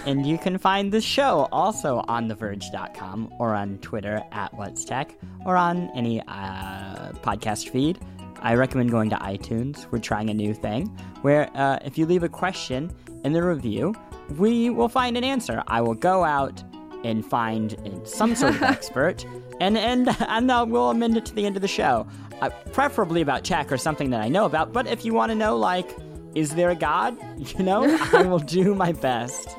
And 0.07 0.25
you 0.25 0.38
can 0.38 0.57
find 0.57 0.93
the 0.93 1.01
show 1.01 1.49
also 1.51 2.03
on 2.07 2.29
TheVerge.com 2.31 3.35
or 3.38 3.55
on 3.55 3.79
Twitter 3.79 4.23
at 4.31 4.55
What's 4.55 4.85
Tech 4.85 5.14
or 5.45 5.57
on 5.57 5.91
any 5.97 6.21
uh, 6.23 7.11
podcast 7.23 7.69
feed. 7.71 7.99
I 8.40 8.55
recommend 8.55 8.90
going 8.90 9.11
to 9.11 9.16
iTunes. 9.16 9.87
We're 9.90 9.98
trying 9.98 10.31
a 10.31 10.35
new 10.35 10.55
thing 10.55 10.87
where 11.22 11.51
uh, 11.55 11.79
if 11.85 11.98
you 11.98 12.07
leave 12.07 12.22
a 12.22 12.29
question 12.29 12.92
in 13.24 13.33
the 13.33 13.42
review, 13.42 13.94
we 14.37 14.70
will 14.70 14.88
find 14.88 15.16
an 15.16 15.24
answer. 15.24 15.62
I 15.66 15.81
will 15.81 15.94
go 15.94 16.24
out 16.24 16.62
and 17.05 17.24
find 17.24 17.77
some 18.05 18.35
sort 18.35 18.55
of 18.55 18.62
expert, 18.74 19.24
and 19.61 19.79
and 19.79 20.09
and 20.29 20.51
uh, 20.51 20.64
we'll 20.68 20.90
amend 20.90 21.16
it 21.16 21.24
to 21.27 21.35
the 21.35 21.46
end 21.46 21.57
of 21.57 21.62
the 21.62 21.68
show. 21.68 22.07
Uh, 22.40 22.51
preferably 22.72 23.20
about 23.20 23.44
tech 23.44 23.72
or 23.72 23.77
something 23.77 24.11
that 24.11 24.20
I 24.20 24.29
know 24.29 24.44
about. 24.44 24.72
But 24.72 24.87
if 24.87 25.05
you 25.05 25.12
want 25.12 25.31
to 25.31 25.35
know, 25.35 25.57
like, 25.57 25.96
is 26.37 26.55
there 26.55 26.70
a 26.70 26.77
God? 26.77 27.16
You 27.59 27.64
know, 27.64 27.98
I 28.12 28.22
will 28.22 28.38
do 28.38 28.74
my 28.74 28.92
best. 28.92 29.57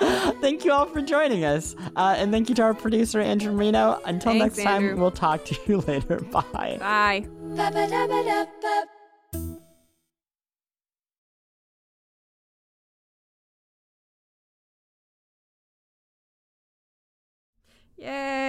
thank 0.40 0.64
you 0.64 0.72
all 0.72 0.86
for 0.86 1.02
joining 1.02 1.44
us, 1.44 1.76
uh, 1.96 2.14
and 2.16 2.32
thank 2.32 2.48
you 2.48 2.54
to 2.54 2.62
our 2.62 2.74
producer 2.74 3.20
Andrew 3.20 3.52
Marino. 3.52 4.00
Until 4.04 4.32
Thanks, 4.32 4.56
next 4.56 4.64
time, 4.64 4.84
Andrew. 4.84 5.00
we'll 5.00 5.10
talk 5.10 5.44
to 5.44 5.56
you 5.66 5.78
later. 5.86 6.20
Bye. 6.20 6.78
Bye. 6.80 7.26
Yay. 17.98 18.39